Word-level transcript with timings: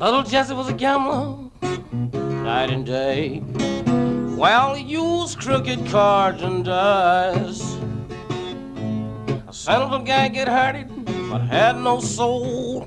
Little 0.00 0.22
Jesse 0.22 0.54
was 0.54 0.70
a 0.70 0.72
gambler, 0.72 1.36
night 2.42 2.70
and 2.70 2.86
day. 2.86 3.42
Well, 4.34 4.74
he 4.74 4.82
used 4.82 5.38
crooked 5.38 5.88
cards 5.88 6.40
and 6.40 6.64
dice. 6.64 7.76
A 9.46 9.52
sentimental 9.52 9.98
guy 9.98 10.28
get 10.28 10.48
hurted, 10.48 10.88
but 11.28 11.42
had 11.42 11.76
no 11.76 12.00
soul. 12.00 12.86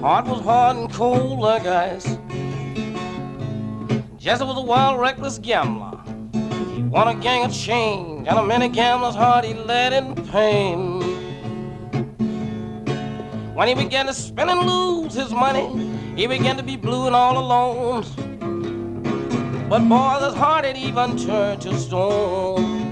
Heart 0.00 0.26
was 0.26 0.40
hard 0.40 0.78
and 0.78 0.92
cold 0.92 1.38
like 1.38 1.64
ice. 1.64 2.18
Jesse 4.18 4.42
was 4.42 4.58
a 4.58 4.62
wild, 4.62 4.98
reckless 4.98 5.38
gambler. 5.38 6.00
He 6.74 6.82
won 6.82 7.06
a 7.06 7.14
gang 7.14 7.44
of 7.44 7.54
change, 7.54 8.26
and 8.26 8.36
a 8.36 8.44
many 8.44 8.68
gamblers' 8.68 9.14
heart 9.14 9.44
he 9.44 9.54
led 9.54 9.92
in 9.92 10.16
pain. 10.26 10.98
When 13.54 13.68
he 13.68 13.74
began 13.74 14.06
to 14.06 14.12
spend 14.12 14.50
and 14.50 14.62
lose 14.62 15.14
his 15.14 15.30
money, 15.30 15.91
he 16.16 16.26
began 16.26 16.56
to 16.56 16.62
be 16.62 16.76
blue 16.76 17.06
and 17.06 17.14
all 17.14 17.38
alone. 17.38 18.04
But 19.68 19.88
boy, 19.88 20.18
his 20.20 20.34
heart 20.34 20.64
had 20.64 20.76
even 20.76 21.16
turned 21.16 21.62
to 21.62 21.78
stone. 21.78 22.82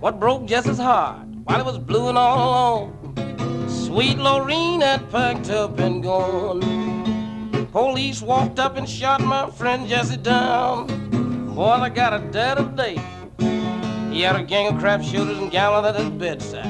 What 0.00 0.18
broke 0.18 0.46
Jesse's 0.46 0.78
heart 0.78 1.26
while 1.44 1.58
he 1.58 1.64
was 1.64 1.78
blue 1.78 2.08
and 2.08 2.16
all 2.16 2.38
alone? 2.38 3.68
Sweet 3.68 4.18
Lorene 4.18 4.80
had 4.80 5.10
packed 5.10 5.50
up 5.50 5.78
and 5.78 6.02
gone. 6.02 6.62
Police 7.72 8.22
walked 8.22 8.58
up 8.58 8.76
and 8.76 8.88
shot 8.88 9.20
my 9.20 9.50
friend 9.50 9.86
Jesse 9.86 10.16
down. 10.16 10.86
Boy, 11.54 11.70
I 11.70 11.88
got 11.90 12.14
a 12.14 12.18
dead 12.30 12.58
of 12.58 12.74
day. 12.74 12.96
He 14.10 14.22
had 14.22 14.36
a 14.36 14.42
gang 14.42 14.74
of 14.74 14.80
crap 14.80 15.02
shooters 15.02 15.38
and 15.38 15.50
gamblers 15.50 15.94
at 15.94 16.00
his 16.00 16.10
bedside. 16.10 16.66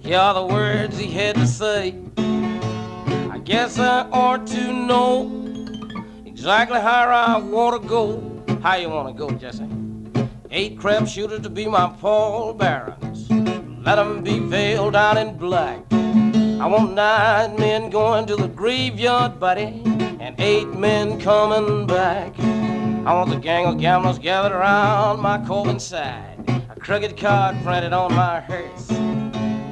Here 0.00 0.18
are 0.18 0.34
the 0.34 0.46
words 0.46 0.98
he 0.98 1.10
had 1.10 1.36
to 1.36 1.46
say. 1.46 1.94
Guess 3.44 3.78
I 3.78 4.08
ought 4.10 4.46
to 4.46 4.72
know 4.72 5.30
exactly 6.24 6.80
how 6.80 7.04
I 7.04 7.36
want 7.36 7.82
to 7.82 7.86
go. 7.86 8.58
How 8.62 8.76
you 8.76 8.88
want 8.88 9.08
to 9.08 9.12
go, 9.12 9.30
Jesse? 9.32 9.68
Eight 10.50 10.78
crap 10.78 11.06
shooters 11.06 11.40
to 11.40 11.50
be 11.50 11.66
my 11.66 11.92
Paul 12.00 12.54
Barons. 12.54 13.30
Let 13.84 13.98
'em 13.98 14.22
be 14.22 14.38
veiled 14.38 14.94
down 14.94 15.18
in 15.18 15.36
black. 15.36 15.80
I 15.92 16.66
want 16.66 16.94
nine 16.94 17.56
men 17.56 17.90
going 17.90 18.24
to 18.28 18.36
the 18.36 18.48
graveyard, 18.48 19.38
buddy, 19.38 19.82
and 20.20 20.34
eight 20.38 20.68
men 20.72 21.20
coming 21.20 21.86
back. 21.86 22.32
I 23.04 23.12
want 23.12 23.28
the 23.28 23.36
gang 23.36 23.66
of 23.66 23.78
gamblers 23.78 24.18
gathered 24.18 24.52
around 24.52 25.20
my 25.20 25.36
coffin 25.36 25.78
side, 25.78 26.38
a 26.74 26.80
crooked 26.80 27.18
card 27.18 27.62
printed 27.62 27.92
on 27.92 28.14
my 28.14 28.40
hearse. 28.40 28.90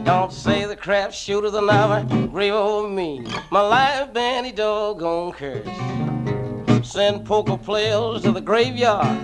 Don't 0.05 0.33
say 0.33 0.65
the 0.65 0.75
crap 0.75 1.13
shooters 1.13 1.53
never 1.53 2.05
grieve 2.27 2.53
over 2.53 2.89
me. 2.89 3.25
My 3.51 3.61
life 3.61 4.13
been 4.13 4.45
a 4.47 4.53
doggone 4.53 5.33
curse. 5.33 6.87
Send 6.87 7.25
poker 7.25 7.57
players 7.57 8.23
to 8.23 8.33
the 8.33 8.41
graveyard. 8.41 9.17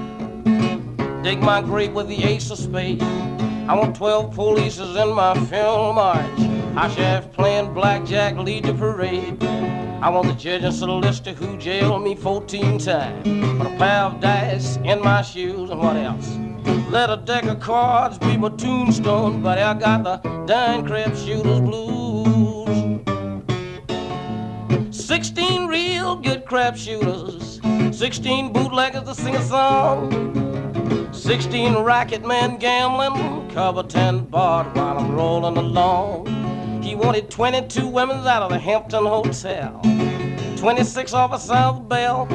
Dig 1.25 1.41
my 1.41 1.61
grave 1.63 1.95
with 1.95 2.07
the 2.07 2.23
ace 2.23 2.51
of 2.53 2.59
spades. 2.59 3.03
I 3.03 3.75
want 3.75 3.97
12 3.97 4.35
polices 4.35 5.03
in 5.03 5.15
my 5.15 5.35
funeral 5.47 5.93
march. 5.93 6.41
I 6.77 6.87
have 6.89 7.33
playing 7.33 7.75
blackjack 7.75 8.37
lead 8.37 8.65
the 8.65 8.75
parade. 8.75 9.43
I 10.01 10.11
want 10.11 10.29
the 10.29 10.35
judge 10.35 10.63
and 10.63 10.73
solicitor 10.73 11.33
who 11.33 11.59
jailed 11.59 12.05
me 12.05 12.15
14 12.15 12.79
times. 12.79 13.59
Put 13.59 13.67
a 13.67 13.77
pair 13.79 14.03
of 14.05 14.21
dice 14.21 14.77
in 14.85 15.01
my 15.03 15.23
shoes 15.23 15.71
and 15.71 15.81
what 15.81 15.97
else? 15.97 16.39
Let 16.91 17.11
a 17.11 17.17
deck 17.17 17.45
of 17.45 17.61
cards 17.61 18.19
be 18.19 18.37
my 18.37 18.51
tombstone, 18.51 19.43
but 19.43 19.59
I 19.59 19.75
got 19.75 20.05
the 20.05 20.17
dine 20.47 20.87
crap 20.87 21.15
shooters 21.17 21.61
blues. 21.61 21.99
16 24.91 25.67
real 25.67 26.17
good 26.17 26.45
crap 26.45 26.77
shooters, 26.77 27.61
16 27.97 28.53
bootleggers 28.53 29.05
to 29.05 29.15
sing 29.15 29.35
a 29.35 29.43
song, 29.43 31.13
16 31.13 31.77
racket 31.79 32.27
men 32.27 32.59
gambling, 32.59 33.51
cover 33.51 33.83
10 33.83 34.27
barred 34.27 34.77
while 34.77 34.99
I'm 34.99 35.13
rolling 35.13 35.57
along. 35.57 36.83
He 36.83 36.95
wanted 36.95 37.31
22 37.31 37.87
women 37.87 38.19
out 38.27 38.43
of 38.43 38.51
the 38.51 38.59
Hampton 38.59 39.05
Hotel, 39.05 39.81
26 40.59 41.15
off 41.15 41.33
of 41.33 41.41
South 41.41 41.89
Bell, 41.89 42.27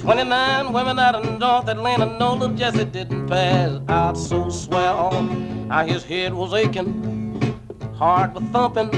29 0.00 0.72
women 0.72 0.98
out 0.98 1.14
of 1.14 1.38
North 1.38 1.68
Atlanta. 1.68 2.06
No, 2.18 2.32
little 2.32 2.56
Jesse 2.56 2.86
didn't 2.86 3.26
pass 3.26 3.78
out 3.90 4.16
so 4.16 4.48
swell. 4.48 5.22
Now 5.22 5.84
his 5.84 6.02
head 6.04 6.32
was 6.32 6.54
aching, 6.54 7.54
heart 7.96 8.32
was 8.32 8.42
thumping. 8.44 8.90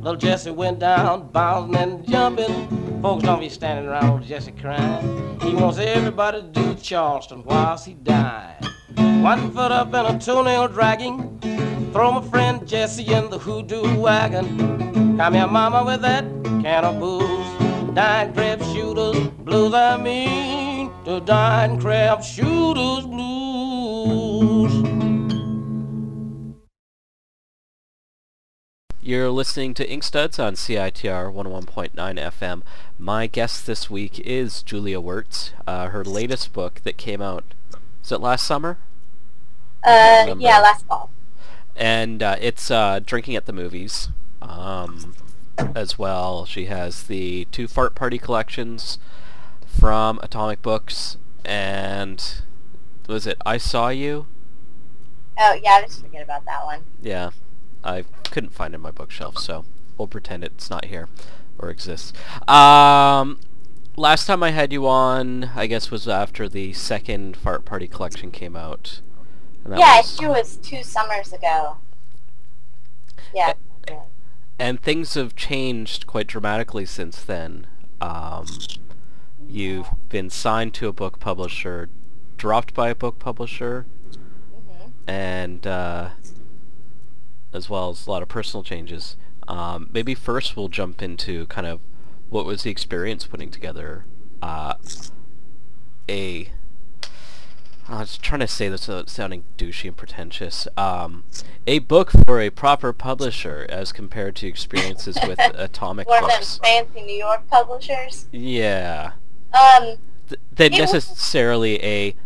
Little 0.00 0.16
Jesse 0.16 0.50
went 0.50 0.78
down, 0.78 1.28
bouncing 1.28 1.76
and 1.76 2.08
jumping. 2.08 3.02
Folks 3.02 3.24
don't 3.24 3.40
be 3.40 3.50
standing 3.50 3.86
around 3.86 4.04
little 4.04 4.26
Jesse 4.26 4.52
crying. 4.52 5.38
He 5.42 5.54
wants 5.54 5.76
everybody 5.78 6.40
to 6.40 6.48
do 6.48 6.74
Charleston 6.76 7.44
whilst 7.44 7.84
he 7.84 7.92
died. 7.92 8.66
One 8.96 9.52
foot 9.52 9.72
up 9.72 9.92
and 9.92 10.16
a 10.16 10.18
toenail 10.18 10.68
dragging. 10.68 11.38
Throw 11.92 12.12
my 12.12 12.26
friend 12.30 12.66
Jesse 12.66 13.04
in 13.04 13.28
the 13.28 13.38
hoodoo 13.38 13.98
wagon. 14.00 15.18
Come 15.18 15.34
here, 15.34 15.48
mama, 15.48 15.84
with 15.84 16.00
that 16.00 16.24
can 16.62 16.84
of 16.86 16.98
booze. 16.98 17.35
Dine 17.96 18.34
crab 18.34 18.62
shooters 18.62 19.28
blues, 19.38 19.72
I 19.72 19.96
mean. 19.96 20.92
The 21.04 21.20
dine 21.20 21.80
crab 21.80 22.22
shooters 22.22 23.06
blues. 23.06 24.70
You're 29.00 29.30
listening 29.30 29.72
to 29.74 29.88
Inkstuds 29.88 30.38
on 30.38 30.56
CITR 30.56 31.32
101.9 31.32 31.94
FM. 31.94 32.62
My 32.98 33.26
guest 33.26 33.66
this 33.66 33.88
week 33.88 34.20
is 34.20 34.62
Julia 34.62 35.00
Wertz. 35.00 35.52
Uh, 35.66 35.88
her 35.88 36.04
latest 36.04 36.52
book 36.52 36.82
that 36.84 36.98
came 36.98 37.22
out, 37.22 37.44
was 38.02 38.12
it 38.12 38.20
last 38.20 38.46
summer? 38.46 38.76
Uh, 39.82 40.36
yeah, 40.38 40.60
last 40.60 40.84
fall 40.86 41.10
and 41.76 42.22
uh, 42.22 42.36
it's 42.40 42.70
uh, 42.70 43.00
drinking 43.04 43.36
at 43.36 43.46
the 43.46 43.52
movies 43.52 44.08
um, 44.40 45.14
as 45.74 45.98
well. 45.98 46.44
She 46.44 46.66
has 46.66 47.04
the 47.04 47.46
two 47.50 47.68
fart 47.68 47.94
party 47.94 48.18
collections 48.18 48.98
from 49.66 50.18
Atomic 50.22 50.62
Books, 50.62 51.16
and 51.44 52.42
was 53.08 53.26
it 53.26 53.38
I 53.44 53.58
Saw 53.58 53.88
You? 53.88 54.26
Oh 55.38 55.58
yeah, 55.62 55.72
I 55.72 55.82
just 55.82 56.00
forget 56.00 56.22
about 56.22 56.44
that 56.46 56.64
one. 56.64 56.80
Yeah, 57.02 57.30
I 57.84 58.04
couldn't 58.30 58.54
find 58.54 58.74
it 58.74 58.76
in 58.76 58.80
my 58.80 58.90
bookshelf, 58.90 59.38
so 59.38 59.64
we'll 59.98 60.08
pretend 60.08 60.44
it's 60.44 60.70
not 60.70 60.86
here 60.86 61.08
or 61.58 61.70
exists. 61.70 62.12
Um, 62.48 63.40
last 63.96 64.26
time 64.26 64.42
I 64.42 64.50
had 64.50 64.72
you 64.72 64.86
on, 64.86 65.50
I 65.54 65.66
guess, 65.66 65.90
was 65.90 66.08
after 66.08 66.48
the 66.48 66.72
second 66.72 67.36
Fart 67.36 67.64
Party 67.64 67.86
collection 67.86 68.30
came 68.30 68.56
out. 68.56 69.00
Yeah, 69.68 69.98
was... 69.98 70.20
it 70.20 70.28
was 70.28 70.56
two 70.56 70.82
summers 70.82 71.32
ago. 71.32 71.78
Yeah. 73.34 73.54
And 74.58 74.80
things 74.80 75.14
have 75.14 75.36
changed 75.36 76.06
quite 76.06 76.26
dramatically 76.26 76.86
since 76.86 77.22
then. 77.22 77.66
Um, 78.00 78.46
you've 79.48 79.88
been 80.08 80.30
signed 80.30 80.74
to 80.74 80.88
a 80.88 80.92
book 80.92 81.20
publisher, 81.20 81.88
dropped 82.36 82.74
by 82.74 82.88
a 82.88 82.94
book 82.94 83.18
publisher, 83.18 83.86
mm-hmm. 84.10 84.90
and 85.06 85.66
uh, 85.66 86.10
as 87.52 87.68
well 87.68 87.90
as 87.90 88.06
a 88.06 88.10
lot 88.10 88.22
of 88.22 88.28
personal 88.28 88.62
changes. 88.62 89.16
Um, 89.48 89.90
maybe 89.92 90.14
first 90.14 90.56
we'll 90.56 90.68
jump 90.68 91.02
into 91.02 91.46
kind 91.46 91.66
of 91.66 91.80
what 92.28 92.44
was 92.44 92.62
the 92.62 92.70
experience 92.70 93.26
putting 93.26 93.50
together 93.50 94.04
uh, 94.42 94.74
a 96.08 96.50
I 97.88 98.00
was 98.00 98.18
trying 98.18 98.40
to 98.40 98.48
say 98.48 98.68
this 98.68 98.88
without 98.88 99.08
sounding 99.08 99.44
douchey 99.56 99.86
and 99.88 99.96
pretentious. 99.96 100.66
Um, 100.76 101.24
a 101.66 101.78
book 101.78 102.10
for 102.10 102.40
a 102.40 102.50
proper 102.50 102.92
publisher 102.92 103.64
as 103.68 103.92
compared 103.92 104.34
to 104.36 104.46
experiences 104.48 105.16
with 105.26 105.38
Atomic 105.54 106.08
One 106.08 106.22
Books. 106.22 106.56
of 106.56 106.62
them 106.62 106.86
fancy 106.86 107.02
New 107.02 107.16
York 107.16 107.46
publishers? 107.48 108.26
Yeah. 108.32 109.12
Um, 109.52 109.98
Th- 110.28 110.40
than 110.52 110.72
necessarily 110.72 111.82
a 111.82 112.16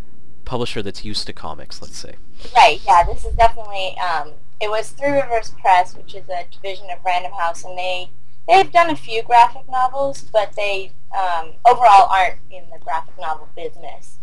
publisher 0.46 0.82
that's 0.82 1.04
used 1.04 1.26
to 1.26 1.34
comics, 1.34 1.82
let's 1.82 1.98
say. 1.98 2.14
Right, 2.56 2.80
yeah, 2.86 3.04
this 3.04 3.26
is 3.26 3.34
definitely, 3.34 3.96
um, 3.98 4.32
it 4.60 4.70
was 4.70 4.90
Three 4.90 5.10
Rivers 5.12 5.52
Press, 5.60 5.94
which 5.94 6.14
is 6.14 6.24
a 6.30 6.46
division 6.50 6.86
of 6.90 6.98
Random 7.04 7.32
House, 7.32 7.64
and 7.64 7.76
they, 7.76 8.08
they've 8.48 8.72
done 8.72 8.88
a 8.88 8.96
few 8.96 9.22
graphic 9.22 9.68
novels, 9.68 10.22
but 10.32 10.54
they 10.56 10.92
um, 11.14 11.52
overall 11.66 12.08
aren't 12.10 12.38
in 12.50 12.62
the 12.72 12.78
graphic 12.82 13.14
novel 13.20 13.48
business. 13.54 14.16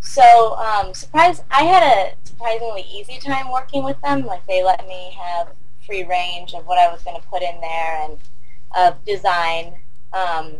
So, 0.00 0.56
um, 0.56 0.94
surprise! 0.94 1.42
I 1.50 1.64
had 1.64 1.82
a 1.82 2.12
surprisingly 2.26 2.82
easy 2.82 3.18
time 3.18 3.50
working 3.50 3.84
with 3.84 4.00
them. 4.00 4.24
Like 4.24 4.46
they 4.46 4.62
let 4.64 4.86
me 4.86 5.16
have 5.20 5.48
free 5.84 6.04
range 6.04 6.54
of 6.54 6.66
what 6.66 6.78
I 6.78 6.90
was 6.92 7.02
going 7.02 7.20
to 7.20 7.26
put 7.28 7.42
in 7.42 7.60
there 7.60 8.02
and 8.04 8.18
of 8.76 9.04
design. 9.04 9.74
Um, 10.12 10.56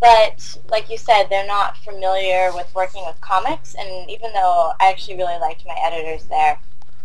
but 0.00 0.58
like 0.70 0.88
you 0.90 0.96
said, 0.96 1.24
they're 1.28 1.46
not 1.46 1.76
familiar 1.78 2.50
with 2.54 2.74
working 2.74 3.04
with 3.06 3.20
comics. 3.20 3.74
And 3.74 4.10
even 4.10 4.32
though 4.32 4.72
I 4.80 4.90
actually 4.90 5.16
really 5.16 5.38
liked 5.38 5.64
my 5.66 5.76
editors 5.84 6.24
there, 6.24 6.58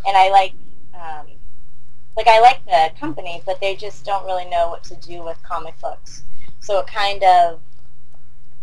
and 0.07 0.15
I 0.15 0.29
like 0.29 0.53
um, 0.93 1.27
like 2.15 2.27
I 2.27 2.39
like 2.39 2.63
the 2.65 2.91
company, 2.99 3.41
but 3.45 3.59
they 3.59 3.75
just 3.75 4.05
don't 4.05 4.25
really 4.25 4.45
know 4.45 4.69
what 4.69 4.83
to 4.85 4.95
do 4.95 5.23
with 5.23 5.41
comic 5.43 5.79
books. 5.81 6.23
So 6.59 6.79
it 6.79 6.87
kind 6.87 7.23
of, 7.23 7.59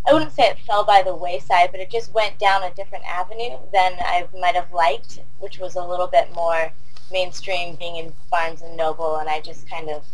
I 0.07 0.13
wouldn't 0.13 0.33
say 0.33 0.45
it 0.45 0.59
fell 0.59 0.85
by 0.85 1.03
the 1.03 1.15
wayside, 1.15 1.71
but 1.71 1.81
it 1.81 1.91
just 1.91 2.13
went 2.13 2.39
down 2.39 2.63
a 2.63 2.75
different 2.75 3.05
avenue 3.05 3.59
than 3.73 3.95
I 4.01 4.27
might 4.39 4.57
have 4.57 4.73
liked, 4.73 5.21
which 5.39 5.59
was 5.59 5.77
a 5.77 5.85
little 5.85 6.09
bit 6.09 6.35
more 6.35 6.73
mainstream, 7.13 7.77
being 7.77 7.97
in 7.97 8.13
Barnes 8.31 8.63
and 8.63 8.77
Noble, 8.77 9.17
and 9.17 9.29
I 9.29 9.41
just 9.41 9.69
kind 9.69 9.89
of 9.89 10.05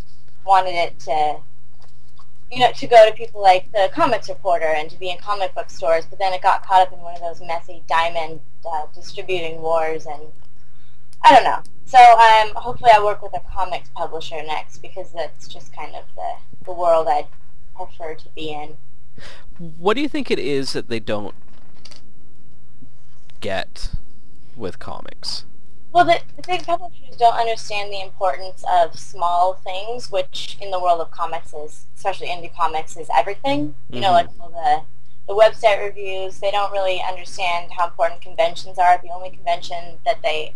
wanted 0.44 0.74
it 0.74 0.98
to, 1.00 1.38
you 2.52 2.60
know, 2.60 2.72
to 2.72 2.86
go 2.86 3.08
to 3.08 3.14
people 3.14 3.40
like 3.40 3.70
the 3.72 3.90
Comics 3.94 4.28
Reporter 4.28 4.66
and 4.66 4.90
to 4.90 4.98
be 4.98 5.10
in 5.10 5.18
comic 5.18 5.54
book 5.54 5.70
stores. 5.70 6.04
But 6.08 6.18
then 6.18 6.32
it 6.34 6.42
got 6.42 6.66
caught 6.66 6.82
up 6.82 6.92
in 6.92 6.98
one 6.98 7.14
of 7.14 7.20
those 7.20 7.40
messy 7.40 7.82
diamond 7.88 8.40
uh, 8.70 8.86
distributing 8.94 9.62
wars, 9.62 10.06
and 10.06 10.22
I 11.22 11.34
don't 11.34 11.44
know. 11.44 11.62
So 11.86 11.98
um, 11.98 12.54
hopefully 12.54 12.90
I 12.94 13.02
work 13.02 13.22
with 13.22 13.34
a 13.34 13.40
comics 13.50 13.88
publisher 13.94 14.42
next 14.42 14.78
because 14.82 15.10
that's 15.12 15.48
just 15.48 15.74
kind 15.74 15.94
of 15.94 16.04
the, 16.14 16.34
the 16.66 16.72
world 16.72 17.08
I'd 17.08 17.28
prefer 17.74 18.14
to 18.14 18.28
be 18.34 18.50
in. 18.50 18.76
What 19.58 19.94
do 19.94 20.00
you 20.00 20.08
think 20.08 20.30
it 20.30 20.38
is 20.38 20.72
that 20.72 20.88
they 20.88 21.00
don't 21.00 21.34
get 23.40 23.92
with 24.56 24.78
comics? 24.78 25.44
Well, 25.92 26.04
the, 26.04 26.20
the 26.36 26.42
big 26.46 26.64
publishers 26.64 27.16
don't 27.16 27.34
understand 27.34 27.90
the 27.92 28.00
importance 28.00 28.62
of 28.70 28.98
small 28.98 29.54
things, 29.54 30.10
which 30.12 30.58
in 30.60 30.70
the 30.70 30.78
world 30.78 31.00
of 31.00 31.10
comics 31.10 31.54
is, 31.54 31.86
especially 31.96 32.28
indie 32.28 32.54
comics, 32.54 32.96
is 32.96 33.08
everything. 33.16 33.74
You 33.90 33.94
mm-hmm. 33.94 34.00
know, 34.00 34.12
like 34.12 34.28
all 34.38 34.50
the 34.50 34.82
the 35.28 35.34
website 35.34 35.84
reviews. 35.84 36.40
They 36.40 36.50
don't 36.50 36.72
really 36.72 37.02
understand 37.06 37.70
how 37.72 37.86
important 37.86 38.22
conventions 38.22 38.78
are. 38.78 38.98
The 39.02 39.10
only 39.10 39.30
convention 39.30 39.98
that 40.04 40.22
they 40.22 40.54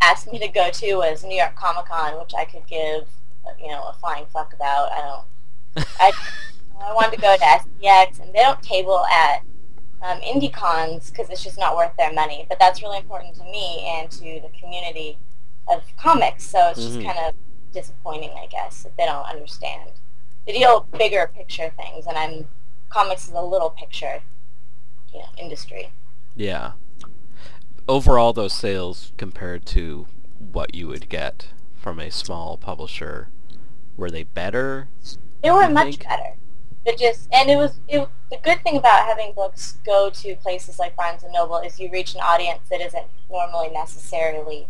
asked 0.00 0.30
me 0.32 0.38
to 0.38 0.48
go 0.48 0.70
to 0.70 0.94
was 0.96 1.22
New 1.22 1.36
York 1.36 1.54
Comic 1.54 1.86
Con, 1.86 2.18
which 2.18 2.32
I 2.36 2.44
could 2.44 2.66
give, 2.66 3.06
you 3.60 3.68
know, 3.68 3.84
a 3.88 3.92
flying 3.92 4.24
fuck 4.32 4.52
about. 4.54 4.90
I 4.92 5.00
don't. 5.00 5.86
I 6.00 6.12
I 6.80 6.92
wanted 6.92 7.16
to 7.16 7.22
go 7.22 7.36
to 7.36 7.42
SPX, 7.42 8.20
and 8.20 8.34
they 8.34 8.40
don't 8.40 8.62
table 8.62 9.04
at 9.06 9.42
um, 10.02 10.20
indie 10.20 10.52
cons 10.52 11.10
because 11.10 11.30
it's 11.30 11.42
just 11.42 11.58
not 11.58 11.76
worth 11.76 11.96
their 11.96 12.12
money. 12.12 12.46
But 12.48 12.58
that's 12.58 12.82
really 12.82 12.98
important 12.98 13.34
to 13.36 13.44
me 13.44 13.86
and 13.96 14.10
to 14.12 14.40
the 14.40 14.50
community 14.58 15.18
of 15.68 15.82
comics. 15.96 16.44
So 16.44 16.68
it's 16.70 16.80
just 16.80 16.98
mm-hmm. 16.98 17.06
kind 17.06 17.18
of 17.26 17.34
disappointing, 17.72 18.30
I 18.30 18.46
guess, 18.46 18.82
that 18.82 18.96
they 18.96 19.06
don't 19.06 19.26
understand. 19.26 19.90
They 20.46 20.52
deal 20.52 20.86
bigger 20.98 21.30
picture 21.34 21.72
things, 21.76 22.06
and 22.06 22.16
I'm 22.16 22.46
comics 22.94 23.26
is 23.26 23.34
a 23.34 23.40
little 23.40 23.70
picture, 23.70 24.22
you 25.12 25.18
know, 25.18 25.26
industry. 25.36 25.90
Yeah. 26.36 26.72
Overall, 27.88 28.32
those 28.32 28.52
sales 28.52 29.12
compared 29.16 29.66
to 29.66 30.06
what 30.52 30.74
you 30.74 30.86
would 30.88 31.08
get 31.08 31.48
from 31.74 31.98
a 31.98 32.10
small 32.10 32.56
publisher, 32.56 33.28
were 33.96 34.10
they 34.10 34.22
better? 34.22 34.88
They 35.42 35.50
were 35.50 35.68
much 35.68 35.96
think? 35.96 36.08
better. 36.08 36.34
But 36.84 36.98
just 36.98 37.28
and 37.32 37.50
it 37.50 37.56
was 37.56 37.78
it, 37.88 38.08
the 38.30 38.38
good 38.42 38.62
thing 38.62 38.76
about 38.76 39.06
having 39.06 39.32
books 39.32 39.78
go 39.84 40.10
to 40.10 40.36
places 40.36 40.78
like 40.78 40.96
Barnes 40.96 41.22
and 41.22 41.32
Noble 41.32 41.58
is 41.58 41.80
you 41.80 41.90
reach 41.90 42.14
an 42.14 42.20
audience 42.20 42.68
that 42.70 42.80
isn't 42.80 43.06
normally 43.30 43.70
necessarily 43.70 44.68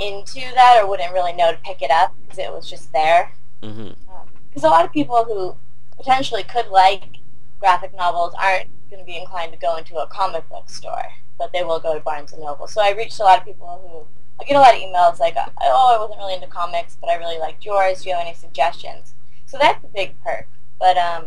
into 0.00 0.40
that 0.54 0.80
or 0.80 0.88
wouldn't 0.88 1.12
really 1.12 1.32
know 1.32 1.52
to 1.52 1.58
pick 1.58 1.82
it 1.82 1.90
up 1.90 2.14
because 2.22 2.38
it 2.38 2.52
was 2.52 2.68
just 2.68 2.92
there. 2.92 3.32
Because 3.60 3.76
mm-hmm. 3.76 4.10
um, 4.10 4.64
a 4.64 4.68
lot 4.68 4.84
of 4.84 4.92
people 4.92 5.24
who 5.24 5.54
potentially 5.96 6.42
could 6.42 6.68
like 6.68 7.18
graphic 7.60 7.94
novels 7.94 8.34
aren't 8.38 8.68
going 8.90 9.00
to 9.00 9.06
be 9.06 9.16
inclined 9.16 9.52
to 9.52 9.58
go 9.58 9.76
into 9.76 9.96
a 9.96 10.06
comic 10.06 10.48
book 10.48 10.68
store, 10.68 11.12
but 11.38 11.52
they 11.52 11.62
will 11.62 11.78
go 11.78 11.94
to 11.94 12.00
Barnes 12.00 12.32
and 12.32 12.42
Noble. 12.42 12.66
So 12.66 12.80
I 12.82 12.92
reached 12.92 13.20
a 13.20 13.22
lot 13.22 13.38
of 13.38 13.44
people 13.44 13.80
who 13.82 14.06
I 14.40 14.44
get 14.44 14.56
a 14.56 14.60
lot 14.60 14.74
of 14.74 14.80
emails 14.80 15.20
like, 15.20 15.36
oh, 15.36 15.94
I 15.94 15.98
wasn't 15.98 16.18
really 16.18 16.34
into 16.34 16.48
comics, 16.48 16.96
but 17.00 17.08
I 17.08 17.14
really 17.14 17.38
liked 17.38 17.64
yours. 17.64 18.02
Do 18.02 18.08
you 18.08 18.16
have 18.16 18.26
any 18.26 18.34
suggestions? 18.34 19.14
So 19.46 19.58
that's 19.58 19.82
a 19.84 19.88
big 19.88 20.20
perk. 20.22 20.48
But 20.78 20.96
um, 20.96 21.26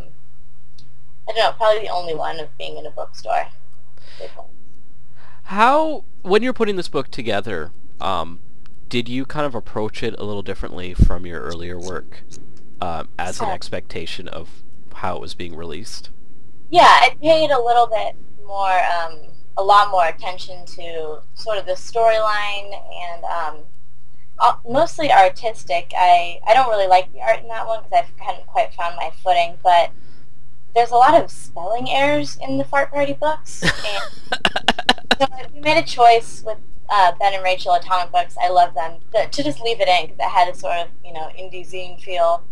I 1.27 1.33
don't 1.33 1.37
know, 1.37 1.51
probably 1.57 1.83
the 1.83 1.89
only 1.89 2.15
one 2.15 2.39
of 2.39 2.55
being 2.57 2.77
in 2.77 2.85
a 2.85 2.91
bookstore. 2.91 3.47
How, 5.43 6.03
when 6.21 6.43
you're 6.43 6.53
putting 6.53 6.75
this 6.75 6.87
book 6.87 7.09
together, 7.09 7.71
um, 7.99 8.39
did 8.89 9.09
you 9.09 9.25
kind 9.25 9.45
of 9.45 9.55
approach 9.55 10.03
it 10.03 10.15
a 10.17 10.23
little 10.23 10.41
differently 10.41 10.93
from 10.93 11.25
your 11.25 11.41
earlier 11.41 11.79
work 11.79 12.23
um, 12.81 13.09
as 13.19 13.41
an 13.41 13.49
expectation 13.49 14.27
of 14.27 14.63
how 14.93 15.15
it 15.15 15.21
was 15.21 15.33
being 15.33 15.55
released? 15.55 16.09
Yeah, 16.69 16.81
I 16.83 17.15
paid 17.21 17.51
a 17.51 17.61
little 17.61 17.87
bit 17.87 18.15
more, 18.45 18.79
um, 18.79 19.19
a 19.57 19.63
lot 19.63 19.89
more 19.91 20.07
attention 20.07 20.65
to 20.65 21.19
sort 21.33 21.57
of 21.57 21.65
the 21.65 21.73
storyline 21.73 22.71
and 23.13 23.23
um, 23.23 23.57
mostly 24.67 25.11
artistic. 25.11 25.91
I, 25.97 26.39
I 26.47 26.53
don't 26.53 26.69
really 26.69 26.87
like 26.87 27.11
the 27.13 27.21
art 27.21 27.41
in 27.41 27.47
that 27.47 27.67
one 27.67 27.83
because 27.83 28.05
I 28.19 28.23
hadn't 28.23 28.47
quite 28.47 28.73
found 28.73 28.95
my 28.95 29.11
footing, 29.23 29.57
but 29.63 29.91
there's 30.77 30.91
a 30.91 30.95
lot 30.95 31.19
of 31.19 31.31
spelling 31.31 31.89
errors 31.89 32.37
in 32.39 32.59
the 32.59 32.63
Fart 32.63 32.91
Party 32.91 33.13
books. 33.13 33.63
And 35.19 35.29
so 35.31 35.49
we 35.51 35.61
made 35.61 35.79
a 35.79 35.83
choice 35.83 36.43
with 36.45 36.59
uh, 36.89 37.13
Ben 37.19 37.33
and 37.33 37.43
Rachel 37.43 37.73
Atomic 37.73 38.11
Books. 38.11 38.35
I 38.39 38.49
love 38.49 38.75
them 38.75 38.99
to, 39.11 39.27
to 39.27 39.43
just 39.43 39.59
leave 39.59 39.81
it 39.81 39.87
in 39.87 40.05
because 40.05 40.19
it 40.19 40.29
had 40.29 40.47
a 40.47 40.55
sort 40.55 40.77
of 40.77 40.89
you 41.03 41.11
know 41.11 41.31
indie 41.35 41.67
zine 41.67 41.99
feel. 41.99 42.43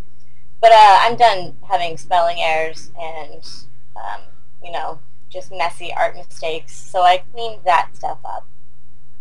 But 0.60 0.72
uh, 0.72 0.98
I'm 1.02 1.14
done 1.16 1.56
having 1.68 1.96
spelling 1.96 2.38
errors 2.40 2.90
and 3.00 3.48
um, 3.94 4.22
you 4.64 4.72
know 4.72 4.98
just 5.30 5.52
messy 5.52 5.94
art 5.96 6.16
mistakes. 6.16 6.76
So 6.76 7.02
I 7.02 7.18
cleaned 7.32 7.60
that 7.64 7.90
stuff 7.94 8.18
up, 8.24 8.48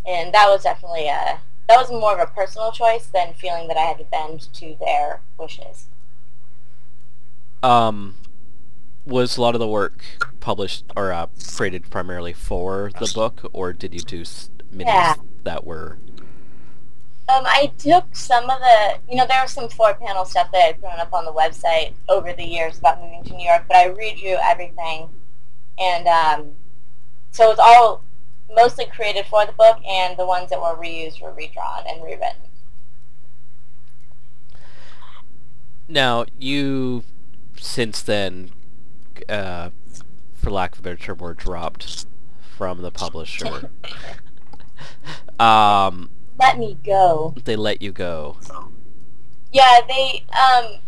and 0.08 0.34
that 0.34 0.48
was 0.48 0.64
definitely 0.64 1.08
a 1.08 1.42
that 1.70 1.78
was 1.78 1.92
more 1.92 2.20
of 2.20 2.28
a 2.28 2.32
personal 2.32 2.72
choice 2.72 3.06
than 3.06 3.36
feeling 3.36 3.68
that 3.68 3.78
I 3.78 3.82
had 3.82 4.00
to 4.00 4.06
bend 4.06 4.52
to 4.54 4.76
their 4.80 5.22
wishes. 5.38 5.86
Um, 7.62 8.16
was 9.06 9.38
a 9.38 9.42
lot 9.42 9.56
of 9.56 9.60
the 9.60 9.68
work 9.68 10.04
published 10.40 10.86
or 10.96 11.12
uh, 11.12 11.28
created 11.56 11.90
primarily 11.90 12.34
for 12.34 12.92
the 13.00 13.12
book, 13.14 13.50
or 13.54 13.74
did 13.74 13.94
you 13.94 14.02
do 14.02 14.22
minis 14.22 14.86
yeah. 14.86 15.16
that 15.44 15.66
were? 15.66 15.98
Um, 17.28 17.44
I 17.46 17.72
took 17.80 18.16
some 18.16 18.50
of 18.50 18.60
the, 18.60 19.00
you 19.10 19.16
know, 19.16 19.26
there 19.26 19.42
was 19.42 19.52
some 19.52 19.68
four-panel 19.68 20.26
stuff 20.26 20.52
that 20.52 20.62
I'd 20.64 20.80
thrown 20.80 21.00
up 21.00 21.12
on 21.12 21.26
the 21.26 21.34
website 21.34 21.94
over 22.08 22.32
the 22.34 22.44
years 22.44 22.78
about 22.78 23.02
moving 23.02 23.24
to 23.24 23.34
New 23.34 23.46
York, 23.46 23.66
but 23.68 23.78
I 23.78 23.90
redrew 23.90 24.38
everything, 24.44 25.10
and 25.80 26.08
um, 26.08 26.52
so 27.32 27.50
it's 27.50 27.60
all 27.60 28.04
mostly 28.56 28.86
created 28.86 29.26
for 29.26 29.44
the 29.46 29.54
book, 29.54 29.84
and 29.88 30.18
the 30.18 30.26
ones 30.26 30.52
that 30.52 30.60
were 30.60 30.76
reused 30.76 31.20
were 31.20 31.34
redrawn 31.34 31.84
and 31.88 32.04
rewritten. 32.04 32.42
Now, 35.88 36.26
you 36.38 37.04
since 37.58 38.02
then 38.02 38.52
uh, 39.30 39.70
for 40.34 40.50
lack 40.52 40.74
of 40.74 40.80
a 40.80 40.82
better 40.84 40.96
term, 40.96 41.18
were 41.18 41.34
dropped 41.34 42.06
from 42.58 42.82
the 42.82 42.92
publisher. 42.92 43.70
um, 45.40 46.10
let 46.40 46.58
me 46.58 46.78
go. 46.84 47.34
They 47.44 47.56
let 47.56 47.82
you 47.82 47.92
go. 47.92 48.38
Yeah, 49.52 49.80
they, 49.88 50.26
um, 50.34 50.80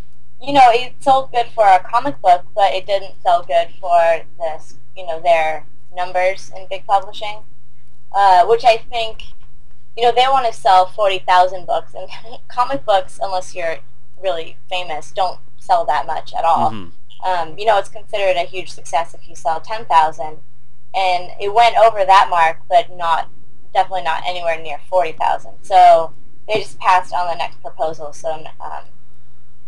you 0.41 0.53
know, 0.53 0.67
it 0.67 0.93
sold 0.99 1.31
good 1.31 1.47
for 1.55 1.65
a 1.65 1.79
comic 1.79 2.21
book, 2.21 2.45
but 2.53 2.73
it 2.73 2.85
didn't 2.85 3.15
sell 3.23 3.43
good 3.43 3.69
for 3.79 4.21
this, 4.39 4.75
you 4.95 5.05
know, 5.05 5.21
their 5.21 5.65
numbers 5.95 6.51
in 6.55 6.67
big 6.69 6.85
publishing, 6.85 7.39
uh, 8.11 8.45
which 8.45 8.65
I 8.65 8.77
think, 8.77 9.23
you 9.95 10.03
know, 10.03 10.11
they 10.11 10.27
want 10.27 10.45
to 10.45 10.53
sell 10.53 10.87
40,000 10.87 11.65
books, 11.65 11.93
and 11.93 12.09
comic 12.47 12.85
books, 12.85 13.19
unless 13.21 13.55
you're 13.55 13.77
really 14.21 14.57
famous, 14.69 15.11
don't 15.11 15.39
sell 15.57 15.85
that 15.85 16.05
much 16.05 16.33
at 16.33 16.43
all. 16.43 16.71
Mm-hmm 16.71 16.89
um, 17.25 17.57
you 17.57 17.65
know, 17.65 17.77
it's 17.77 17.89
considered 17.89 18.37
a 18.37 18.45
huge 18.45 18.69
success 18.69 19.13
if 19.13 19.27
you 19.27 19.35
sell 19.35 19.59
10,000. 19.59 20.37
And 20.95 21.31
it 21.39 21.53
went 21.53 21.75
over 21.77 22.05
that 22.05 22.27
mark, 22.29 22.59
but 22.69 22.95
not, 22.95 23.29
definitely 23.73 24.03
not 24.03 24.23
anywhere 24.25 24.59
near 24.61 24.79
40,000. 24.89 25.51
So 25.61 26.13
they 26.47 26.59
just 26.59 26.79
passed 26.79 27.13
on 27.13 27.27
the 27.27 27.35
next 27.35 27.61
proposal. 27.61 28.13
So 28.13 28.31
um, 28.33 28.83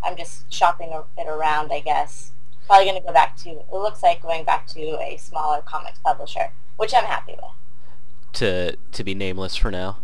I'm 0.03 0.15
just 0.15 0.51
shopping 0.51 0.91
it 1.18 1.27
around, 1.27 1.72
I 1.72 1.82
guess. 1.82 2.32
Probably 2.65 2.86
going 2.86 3.01
to 3.01 3.06
go 3.06 3.13
back 3.13 3.36
to, 3.38 3.50
it 3.50 3.74
looks 3.74 4.03
like 4.03 4.22
going 4.22 4.44
back 4.44 4.68
to 4.68 4.79
a 4.79 5.18
smaller 5.18 5.62
comics 5.62 6.00
publisher, 6.00 6.51
which 6.77 6.94
I'm 6.94 7.06
happy 7.06 7.34
with. 7.34 7.51
To, 8.34 8.75
to 8.75 9.03
be 9.03 9.15
nameless 9.15 9.56
for 9.56 9.72
now? 9.72 9.98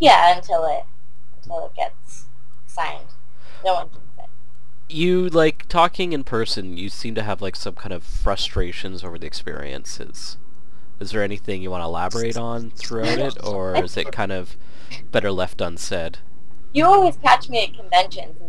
Yeah, 0.00 0.36
until 0.36 0.64
it, 0.66 0.84
until 1.36 1.66
it 1.66 1.74
gets 1.74 2.26
signed. 2.66 3.06
No 3.64 3.74
one 3.74 3.88
you 4.88 5.28
like 5.28 5.68
talking 5.68 6.12
in 6.12 6.24
person 6.24 6.76
you 6.76 6.88
seem 6.88 7.14
to 7.14 7.22
have 7.22 7.42
like 7.42 7.56
some 7.56 7.74
kind 7.74 7.92
of 7.92 8.02
frustrations 8.02 9.04
over 9.04 9.18
the 9.18 9.26
experiences. 9.26 10.36
Is 11.00 11.10
there 11.12 11.22
anything 11.22 11.62
you 11.62 11.70
want 11.70 11.82
to 11.82 11.86
elaborate 11.86 12.36
on 12.36 12.70
throughout 12.70 13.18
it 13.18 13.44
or 13.44 13.76
is 13.76 13.96
it 13.96 14.10
kind 14.10 14.32
of 14.32 14.56
better 15.12 15.30
left 15.30 15.60
unsaid? 15.60 16.18
You 16.72 16.86
always 16.86 17.16
catch 17.16 17.48
me 17.48 17.64
at 17.64 17.74
conventions 17.74 18.36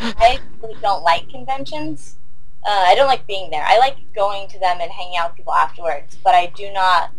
i 0.00 0.38
really 0.60 0.76
don't 0.80 1.02
like 1.02 1.28
conventions. 1.28 2.16
Uh, 2.64 2.84
i 2.86 2.94
don't 2.94 3.06
like 3.06 3.26
being 3.26 3.50
there. 3.50 3.64
I 3.64 3.78
like 3.78 3.96
going 4.14 4.48
to 4.48 4.58
them 4.58 4.78
and 4.80 4.90
hanging 4.90 5.16
out 5.18 5.30
with 5.30 5.36
people 5.38 5.54
afterwards 5.54 6.18
but 6.22 6.34
i 6.34 6.46
do 6.46 6.72
not 6.72 7.10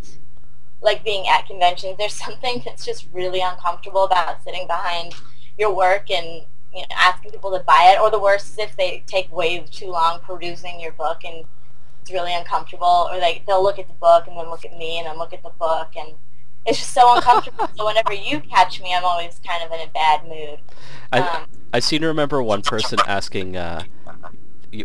like 0.84 1.04
being 1.04 1.28
at 1.28 1.48
conventions. 1.48 1.96
There's 1.98 2.14
something 2.14 2.62
that's 2.66 2.86
just 2.86 3.08
really 3.14 3.40
uncomfortable 3.40 4.04
about 4.04 4.44
sitting 4.44 4.68
behind 4.68 5.14
your 5.58 5.74
work 5.74 6.12
and 6.12 6.44
you 6.74 6.82
know, 6.82 6.88
asking 6.98 7.32
people 7.32 7.52
to 7.58 7.64
buy 7.64 7.96
it. 7.96 8.02
Or 8.02 8.10
the 8.10 8.20
worst 8.20 8.54
is 8.54 8.58
if 8.60 8.76
they 8.76 9.04
take 9.08 9.32
way 9.32 9.60
too 9.72 9.88
long 9.88 10.20
producing 10.22 10.80
your 10.80 10.92
book 10.94 11.24
and 11.24 11.46
it's 12.02 12.12
really 12.12 12.34
uncomfortable. 12.34 13.08
Or 13.12 13.18
like 13.18 13.46
they'll 13.46 13.64
look 13.64 13.80
at 13.80 13.88
the 13.88 13.94
book 13.94 14.28
and 14.28 14.38
then 14.38 14.50
look 14.50 14.66
at 14.66 14.78
me 14.78 15.00
and 15.00 15.08
then 15.08 15.18
look 15.18 15.34
at 15.34 15.44
the 15.44 15.52
book 15.60 15.90
and 15.98 16.16
it's 16.66 16.80
just 16.80 16.94
so 16.94 17.14
uncomfortable. 17.16 17.70
so 17.76 17.86
whenever 17.86 18.14
you 18.14 18.40
catch 18.40 18.82
me, 18.82 18.94
I'm 18.94 19.04
always 19.04 19.40
kind 19.46 19.64
of 19.64 19.72
in 19.72 19.88
a 19.88 19.92
bad 19.92 20.24
mood. 20.28 20.60
I 21.12 21.20
um, 21.20 21.46
I 21.74 21.80
seem 21.80 22.02
to 22.02 22.08
remember 22.08 22.42
one 22.42 22.62
person 22.62 23.00
asking, 23.08 23.58
uh, 23.58 23.84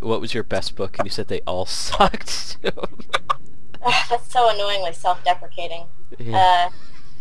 "What 0.00 0.20
was 0.20 0.34
your 0.34 0.42
best 0.42 0.74
book?" 0.74 0.98
and 0.98 1.06
you 1.06 1.10
said 1.10 1.28
they 1.28 1.40
all 1.46 1.66
sucked. 1.66 2.58
that's 2.62 4.32
so 4.32 4.50
annoyingly 4.50 4.92
self-deprecating. 4.92 5.86
Yeah. 6.18 6.70
Uh, 6.70 6.70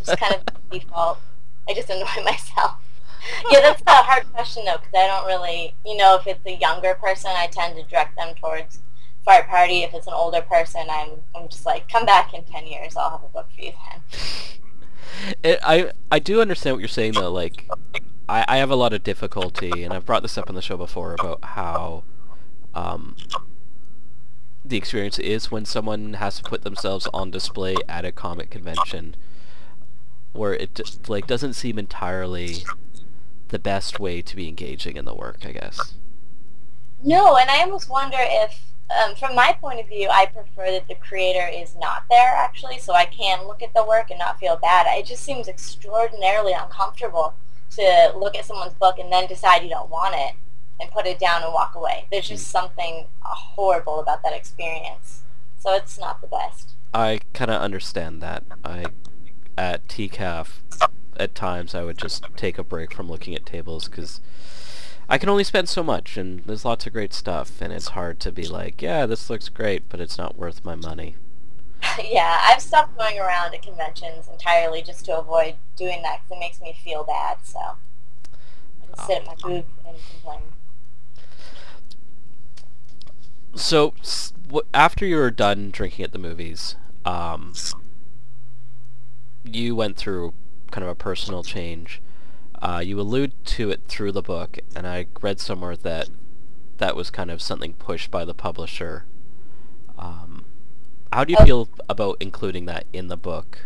it's 0.00 0.14
kind 0.16 0.34
of 0.34 0.70
default. 0.70 1.18
I 1.68 1.74
just 1.74 1.90
annoy 1.90 2.06
myself. 2.24 2.76
yeah, 3.50 3.60
that's 3.60 3.82
a 3.86 3.90
hard 3.90 4.30
question 4.32 4.64
though, 4.64 4.76
because 4.78 4.94
I 4.94 5.06
don't 5.06 5.26
really, 5.26 5.74
you 5.84 5.96
know, 5.96 6.16
if 6.16 6.26
it's 6.26 6.44
a 6.46 6.56
younger 6.56 6.94
person, 6.94 7.30
I 7.34 7.46
tend 7.46 7.76
to 7.76 7.82
direct 7.84 8.16
them 8.16 8.34
towards 8.34 8.80
Fart 9.24 9.48
Party. 9.48 9.82
If 9.82 9.94
it's 9.94 10.06
an 10.06 10.14
older 10.14 10.42
person, 10.42 10.82
I'm 10.90 11.10
I'm 11.34 11.48
just 11.48 11.66
like, 11.66 11.88
come 11.88 12.06
back 12.06 12.34
in 12.34 12.44
ten 12.44 12.66
years, 12.66 12.96
I'll 12.96 13.10
have 13.10 13.22
a 13.22 13.28
book 13.28 13.48
for 13.54 13.62
you 13.62 13.72
then. 13.90 14.02
It, 15.42 15.58
I 15.62 15.92
I 16.10 16.18
do 16.18 16.40
understand 16.40 16.76
what 16.76 16.80
you're 16.80 16.88
saying 16.88 17.12
though. 17.12 17.32
Like, 17.32 17.68
I 18.28 18.44
I 18.48 18.56
have 18.58 18.70
a 18.70 18.76
lot 18.76 18.92
of 18.92 19.02
difficulty, 19.02 19.84
and 19.84 19.92
I've 19.92 20.06
brought 20.06 20.22
this 20.22 20.38
up 20.38 20.48
on 20.48 20.54
the 20.54 20.62
show 20.62 20.76
before 20.76 21.14
about 21.14 21.44
how, 21.44 22.04
um, 22.74 23.16
the 24.64 24.76
experience 24.76 25.18
is 25.18 25.50
when 25.50 25.64
someone 25.64 26.14
has 26.14 26.38
to 26.38 26.42
put 26.42 26.62
themselves 26.62 27.08
on 27.12 27.30
display 27.30 27.76
at 27.88 28.04
a 28.04 28.12
comic 28.12 28.50
convention, 28.50 29.16
where 30.32 30.54
it 30.54 31.08
like 31.08 31.26
doesn't 31.26 31.54
seem 31.54 31.78
entirely 31.78 32.64
the 33.48 33.58
best 33.58 33.98
way 33.98 34.22
to 34.22 34.36
be 34.36 34.48
engaging 34.48 34.96
in 34.96 35.04
the 35.04 35.14
work, 35.14 35.44
I 35.44 35.52
guess. 35.52 35.94
No, 37.02 37.36
and 37.36 37.50
I 37.50 37.62
almost 37.62 37.88
wonder 37.88 38.18
if, 38.18 38.60
um, 38.90 39.14
from 39.14 39.34
my 39.34 39.56
point 39.60 39.80
of 39.80 39.88
view, 39.88 40.08
I 40.10 40.26
prefer 40.26 40.70
that 40.72 40.88
the 40.88 40.96
creator 40.96 41.46
is 41.52 41.76
not 41.76 42.04
there, 42.10 42.32
actually, 42.36 42.78
so 42.78 42.94
I 42.94 43.04
can 43.04 43.46
look 43.46 43.62
at 43.62 43.72
the 43.74 43.84
work 43.84 44.10
and 44.10 44.18
not 44.18 44.38
feel 44.38 44.56
bad. 44.56 44.86
It 44.90 45.06
just 45.06 45.22
seems 45.22 45.48
extraordinarily 45.48 46.52
uncomfortable 46.52 47.34
to 47.70 48.12
look 48.16 48.36
at 48.36 48.44
someone's 48.44 48.74
book 48.74 48.98
and 48.98 49.12
then 49.12 49.26
decide 49.26 49.62
you 49.62 49.68
don't 49.68 49.90
want 49.90 50.14
it 50.16 50.34
and 50.80 50.90
put 50.90 51.06
it 51.06 51.18
down 51.18 51.42
and 51.42 51.52
walk 51.52 51.74
away. 51.74 52.06
There's 52.10 52.28
just 52.28 52.46
hmm. 52.46 52.58
something 52.58 53.06
horrible 53.20 54.00
about 54.00 54.22
that 54.22 54.32
experience. 54.32 55.22
So 55.58 55.74
it's 55.74 55.98
not 55.98 56.20
the 56.20 56.28
best. 56.28 56.74
I 56.94 57.20
kind 57.34 57.50
of 57.50 57.60
understand 57.60 58.22
that. 58.22 58.44
I, 58.64 58.86
at 59.56 59.86
TCAF, 59.88 60.48
at 61.18 61.34
times 61.34 61.74
I 61.74 61.82
would 61.82 61.98
just 61.98 62.24
take 62.36 62.58
a 62.58 62.64
break 62.64 62.94
from 62.94 63.08
looking 63.08 63.34
at 63.34 63.46
tables 63.46 63.88
because 63.88 64.20
I 65.08 65.18
can 65.18 65.28
only 65.28 65.44
spend 65.44 65.68
so 65.68 65.82
much 65.82 66.16
and 66.16 66.40
there's 66.44 66.64
lots 66.64 66.86
of 66.86 66.92
great 66.92 67.14
stuff 67.14 67.60
and 67.60 67.72
it's 67.72 67.88
hard 67.88 68.20
to 68.20 68.32
be 68.32 68.46
like, 68.46 68.82
yeah, 68.82 69.06
this 69.06 69.30
looks 69.30 69.48
great, 69.48 69.88
but 69.88 70.00
it's 70.00 70.18
not 70.18 70.36
worth 70.36 70.64
my 70.64 70.74
money. 70.74 71.16
yeah, 72.04 72.40
I've 72.42 72.60
stopped 72.60 72.96
going 72.96 73.18
around 73.18 73.54
at 73.54 73.62
conventions 73.62 74.28
entirely 74.30 74.82
just 74.82 75.04
to 75.06 75.18
avoid 75.18 75.54
doing 75.76 76.02
that 76.02 76.20
because 76.22 76.36
it 76.36 76.40
makes 76.40 76.60
me 76.60 76.76
feel 76.84 77.04
bad, 77.04 77.38
so 77.42 77.58
I 77.58 78.86
just 78.86 79.00
oh. 79.00 79.06
sit 79.06 79.18
at 79.18 79.26
my 79.26 79.34
booth 79.34 79.64
and 79.86 79.96
complain. 80.10 80.40
So, 83.54 83.94
after 84.72 85.06
you 85.06 85.16
were 85.16 85.30
done 85.30 85.70
drinking 85.70 86.04
at 86.04 86.12
the 86.12 86.18
movies, 86.18 86.76
um, 87.04 87.54
you 89.44 89.74
went 89.74 89.96
through 89.96 90.34
kind 90.70 90.84
of 90.84 90.90
a 90.90 90.94
personal 90.94 91.42
change. 91.42 92.00
Uh, 92.60 92.82
you 92.84 93.00
allude 93.00 93.32
to 93.44 93.70
it 93.70 93.82
through 93.86 94.12
the 94.12 94.22
book, 94.22 94.58
and 94.74 94.86
I 94.86 95.06
read 95.20 95.38
somewhere 95.40 95.76
that 95.76 96.08
that 96.78 96.96
was 96.96 97.10
kind 97.10 97.30
of 97.30 97.42
something 97.42 97.74
pushed 97.74 98.10
by 98.10 98.24
the 98.24 98.34
publisher. 98.34 99.04
Um, 99.98 100.44
how 101.12 101.24
do 101.24 101.32
you 101.32 101.38
oh. 101.40 101.44
feel 101.44 101.68
about 101.88 102.16
including 102.20 102.66
that 102.66 102.84
in 102.92 103.08
the 103.08 103.16
book? 103.16 103.60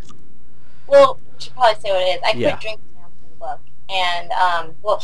Well, 0.87 1.18
you 1.35 1.35
should 1.38 1.52
probably 1.54 1.80
say 1.80 1.90
what 1.90 2.02
it 2.02 2.16
is. 2.16 2.21
I 2.25 2.32
quit 2.32 2.61
drinking 2.61 2.85
in 2.97 3.30
the 3.30 3.37
book, 3.38 3.61
and 3.88 4.30
um, 4.32 4.75
well, 4.82 5.02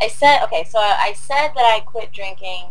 I 0.00 0.08
said 0.08 0.42
okay. 0.44 0.64
So 0.64 0.78
I 0.78 1.14
said 1.16 1.52
that 1.54 1.64
I 1.64 1.80
quit 1.80 2.12
drinking 2.12 2.64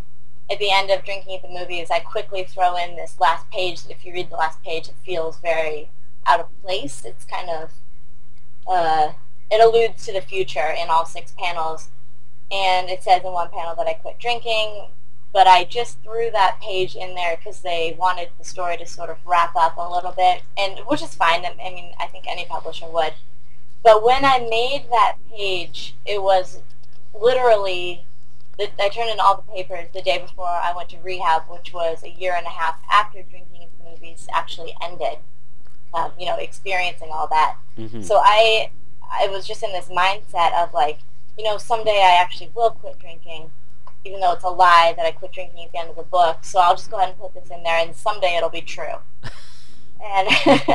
at 0.51 0.59
the 0.59 0.71
end 0.71 0.91
of 0.91 1.03
drinking 1.03 1.35
at 1.35 1.41
the 1.41 1.49
movies. 1.49 1.89
I 1.89 1.99
quickly 1.99 2.43
throw 2.43 2.75
in 2.75 2.95
this 2.95 3.19
last 3.19 3.49
page. 3.49 3.83
That 3.83 3.91
If 3.91 4.05
you 4.05 4.13
read 4.13 4.29
the 4.29 4.35
last 4.35 4.61
page, 4.63 4.89
it 4.89 4.95
feels 5.03 5.39
very 5.39 5.89
out 6.25 6.39
of 6.39 6.61
place. 6.61 7.03
It's 7.05 7.25
kind 7.25 7.49
of 7.49 7.71
uh, 8.67 9.13
it 9.51 9.63
alludes 9.63 10.05
to 10.05 10.13
the 10.13 10.21
future 10.21 10.69
in 10.69 10.89
all 10.89 11.05
six 11.05 11.33
panels. 11.37 11.89
And 12.51 12.89
it 12.89 13.03
says 13.03 13.23
in 13.23 13.31
one 13.31 13.49
panel 13.49 13.75
that 13.75 13.87
I 13.87 13.93
quit 13.93 14.19
drinking, 14.19 14.87
but 15.33 15.47
I 15.47 15.63
just 15.63 16.01
threw 16.03 16.29
that 16.31 16.59
page 16.61 16.95
in 16.95 17.15
there 17.15 17.35
because 17.35 17.61
they 17.61 17.95
wanted 17.97 18.29
the 18.37 18.45
story 18.45 18.77
to 18.77 18.85
sort 18.85 19.09
of 19.09 19.17
wrap 19.25 19.55
up 19.55 19.77
a 19.77 19.91
little 19.91 20.11
bit, 20.11 20.43
and 20.57 20.79
which 20.87 21.01
is 21.01 21.15
fine. 21.15 21.43
I 21.45 21.53
mean, 21.57 21.93
I 21.99 22.07
think 22.07 22.25
any 22.27 22.45
publisher 22.45 22.87
would. 22.87 23.13
But 23.83 24.03
when 24.03 24.25
I 24.25 24.39
made 24.39 24.85
that 24.91 25.17
page, 25.29 25.95
it 26.05 26.21
was 26.21 26.59
literally, 27.13 28.05
I 28.59 28.89
turned 28.89 29.09
in 29.09 29.19
all 29.19 29.37
the 29.37 29.51
papers 29.53 29.89
the 29.93 30.01
day 30.01 30.19
before 30.19 30.47
I 30.47 30.73
went 30.75 30.89
to 30.89 30.97
rehab, 31.03 31.43
which 31.49 31.73
was 31.73 32.03
a 32.03 32.09
year 32.09 32.33
and 32.35 32.45
a 32.45 32.49
half 32.49 32.75
after 32.91 33.21
drinking 33.21 33.63
at 33.63 33.69
the 33.77 33.89
movies 33.89 34.27
actually 34.33 34.75
ended 34.81 35.17
um, 35.95 36.11
you 36.19 36.25
know, 36.25 36.37
experiencing 36.37 37.09
all 37.11 37.27
that. 37.27 37.55
Mm-hmm. 37.77 38.01
So 38.01 38.19
I, 38.23 38.69
I 39.11 39.27
was 39.27 39.47
just 39.47 39.63
in 39.63 39.71
this 39.71 39.87
mindset 39.87 40.53
of 40.53 40.73
like, 40.73 40.99
you 41.37 41.43
know, 41.43 41.57
someday 41.57 42.01
I 42.03 42.19
actually 42.21 42.51
will 42.53 42.71
quit 42.71 42.99
drinking, 42.99 43.51
even 44.03 44.19
though 44.19 44.33
it's 44.33 44.43
a 44.43 44.49
lie 44.49 44.93
that 44.97 45.05
I 45.05 45.11
quit 45.11 45.31
drinking 45.31 45.65
at 45.65 45.71
the 45.71 45.79
end 45.79 45.89
of 45.89 45.95
the 45.95 46.03
book. 46.03 46.39
So 46.43 46.59
I'll 46.59 46.75
just 46.75 46.91
go 46.91 46.97
ahead 46.97 47.09
and 47.09 47.19
put 47.19 47.33
this 47.33 47.49
in 47.49 47.63
there, 47.63 47.79
and 47.79 47.95
someday 47.95 48.35
it'll 48.35 48.49
be 48.49 48.61
true. 48.61 48.99
and 50.03 50.27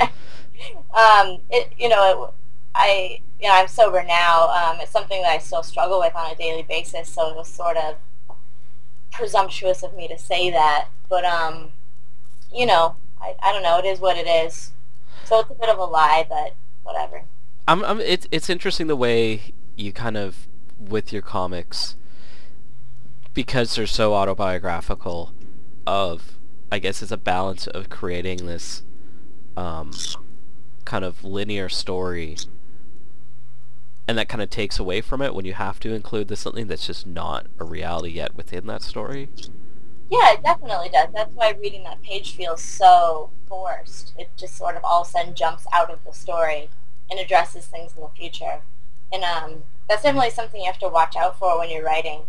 um, 0.93 1.39
it, 1.51 1.73
you 1.79 1.89
know, 1.89 2.25
it, 2.25 2.35
I, 2.75 3.21
you 3.41 3.49
know, 3.49 3.55
I'm 3.55 3.69
sober 3.69 4.03
now. 4.03 4.49
Um, 4.49 4.81
it's 4.81 4.91
something 4.91 5.21
that 5.23 5.31
I 5.31 5.39
still 5.39 5.63
struggle 5.63 5.99
with 5.99 6.15
on 6.15 6.31
a 6.31 6.35
daily 6.35 6.63
basis. 6.63 7.09
So 7.09 7.31
it 7.31 7.37
was 7.37 7.49
sort 7.49 7.77
of 7.77 7.97
presumptuous 9.11 9.83
of 9.83 9.95
me 9.95 10.09
to 10.09 10.17
say 10.17 10.51
that, 10.51 10.89
but 11.09 11.25
um, 11.25 11.73
you 12.53 12.65
know, 12.65 12.97
I, 13.21 13.35
I 13.43 13.53
don't 13.53 13.63
know. 13.63 13.79
It 13.79 13.85
is 13.85 14.01
what 14.01 14.17
it 14.17 14.27
is. 14.27 14.73
So 15.31 15.39
it's 15.39 15.51
a 15.51 15.55
bit 15.55 15.69
of 15.69 15.79
a 15.79 15.85
lie, 15.85 16.27
but 16.29 16.57
whatever. 16.83 17.23
I'm, 17.69 17.85
I'm, 17.85 18.01
it's, 18.01 18.27
it's 18.33 18.51
interesting 18.51 18.89
the 18.89 18.97
way 18.97 19.55
you 19.77 19.93
kind 19.93 20.17
of, 20.17 20.49
with 20.77 21.13
your 21.13 21.23
comics, 21.23 21.95
because 23.33 23.77
they're 23.77 23.87
so 23.87 24.13
autobiographical, 24.13 25.33
of, 25.87 26.37
I 26.73 26.81
guess 26.81 27.01
it's 27.01 27.13
a 27.13 27.17
balance 27.17 27.69
of 27.69 27.89
creating 27.89 28.47
this 28.47 28.83
um, 29.57 29.93
kind 30.85 31.05
of 31.05 31.23
linear 31.23 31.69
story 31.69 32.37
and 34.09 34.19
that 34.19 34.29
kind 34.29 34.43
of 34.43 34.51
takes 34.51 34.81
away 34.81 35.01
from 35.01 35.23
it 35.23 35.33
when 35.33 35.45
you 35.45 35.55
have 35.55 35.79
to 35.79 35.95
include 35.95 36.27
this 36.27 36.41
something 36.41 36.67
that's 36.67 36.89
just 36.89 37.07
not 37.07 37.47
a 37.61 37.65
reality 37.65 38.11
yet 38.11 38.37
within 38.37 38.67
that 38.67 38.83
story. 38.83 39.29
Yeah, 40.11 40.33
it 40.33 40.43
definitely 40.43 40.89
does. 40.89 41.11
That's 41.15 41.33
why 41.37 41.51
reading 41.51 41.85
that 41.85 42.03
page 42.03 42.35
feels 42.35 42.61
so 42.61 43.31
forced. 43.51 44.15
It 44.17 44.31
just 44.37 44.57
sort 44.57 44.77
of 44.77 44.85
all 44.85 45.03
of 45.03 45.09
a 45.09 45.11
sudden 45.11 45.35
jumps 45.35 45.67
out 45.75 45.91
of 45.91 46.03
the 46.07 46.13
story 46.13 46.71
and 47.11 47.21
addresses 47.21 47.67
things 47.67 47.93
in 47.95 48.03
the 48.03 48.09
future. 48.09 48.63
And 49.13 49.25
um, 49.25 49.65
that's 49.89 50.05
definitely 50.05 50.31
something 50.31 50.61
you 50.61 50.67
have 50.67 50.79
to 50.79 50.89
watch 50.89 51.17
out 51.17 51.39
for 51.39 51.59
when 51.59 51.69
you're 51.69 51.85
writing 51.85 52.23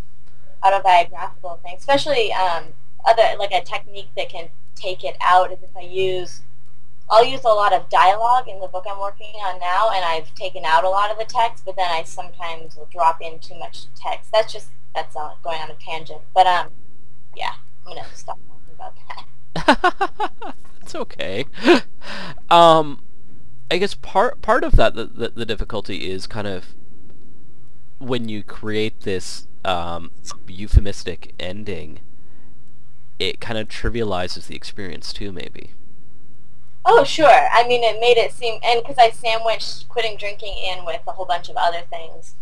autobiographical 0.64 1.60
things, 1.64 1.80
especially 1.80 2.34
um, 2.34 2.74
other 3.06 3.24
like 3.40 3.54
a 3.54 3.64
technique 3.64 4.10
that 4.18 4.28
can 4.28 4.50
take 4.76 5.04
it 5.04 5.16
out 5.22 5.52
is 5.52 5.60
if 5.64 5.76
I 5.78 5.82
use 5.82 6.42
I'll 7.10 7.26
use 7.26 7.44
a 7.44 7.50
lot 7.50 7.74
of 7.74 7.90
dialogue 7.90 8.48
in 8.48 8.60
the 8.60 8.68
book 8.68 8.86
I'm 8.90 9.00
working 9.00 9.34
on 9.46 9.60
now, 9.60 9.90
and 9.94 10.06
I've 10.06 10.34
taken 10.34 10.64
out 10.66 10.86
a 10.86 10.90
lot 10.90 11.12
of 11.12 11.18
the 11.18 11.26
text, 11.26 11.66
but 11.66 11.76
then 11.76 11.90
I 11.92 12.04
sometimes 12.04 12.78
will 12.78 12.88
drop 12.92 13.22
in 13.22 13.38
too 13.40 13.58
much 13.60 13.88
text. 13.96 14.32
That's 14.32 14.54
just 14.54 14.70
that's 14.96 15.16
going 15.44 15.60
on 15.60 15.72
a 15.72 15.76
tangent, 15.76 16.22
but 16.34 16.48
um, 16.48 16.70
yeah. 17.36 17.54
I'm 17.86 17.96
gonna 17.96 18.08
stop 18.14 18.38
talking 18.48 18.74
about 18.76 18.96
that. 19.08 19.26
it's 20.82 20.96
okay. 20.96 21.46
Um, 22.50 23.02
I 23.70 23.78
guess 23.78 23.96
part 23.96 24.42
part 24.42 24.64
of 24.64 24.74
that 24.74 24.96
the, 24.96 25.06
the, 25.06 25.30
the 25.30 25.46
difficulty 25.46 26.10
is 26.10 26.28
kind 26.28 26.48
of 26.48 26.76
when 28.00 28.28
you 28.28 28.44
create 28.44 29.02
this 29.02 29.48
um, 29.64 30.12
euphemistic 30.48 31.34
ending, 31.40 32.00
it 33.20 33.40
kind 33.40 33.58
of 33.58 33.68
trivializes 33.68 34.48
the 34.48 34.56
experience 34.56 35.14
too, 35.14 35.32
maybe. 35.32 35.72
Oh, 36.84 37.04
sure. 37.04 37.48
I 37.52 37.68
mean, 37.68 37.84
it 37.84 38.00
made 38.00 38.18
it 38.18 38.32
seem, 38.34 38.60
and 38.64 38.82
because 38.82 38.98
I 38.98 39.12
sandwiched 39.12 39.88
quitting 39.88 40.18
drinking 40.18 40.58
in 40.58 40.84
with 40.84 41.02
a 41.08 41.12
whole 41.12 41.26
bunch 41.26 41.48
of 41.48 41.56
other 41.56 41.82
things, 41.90 42.34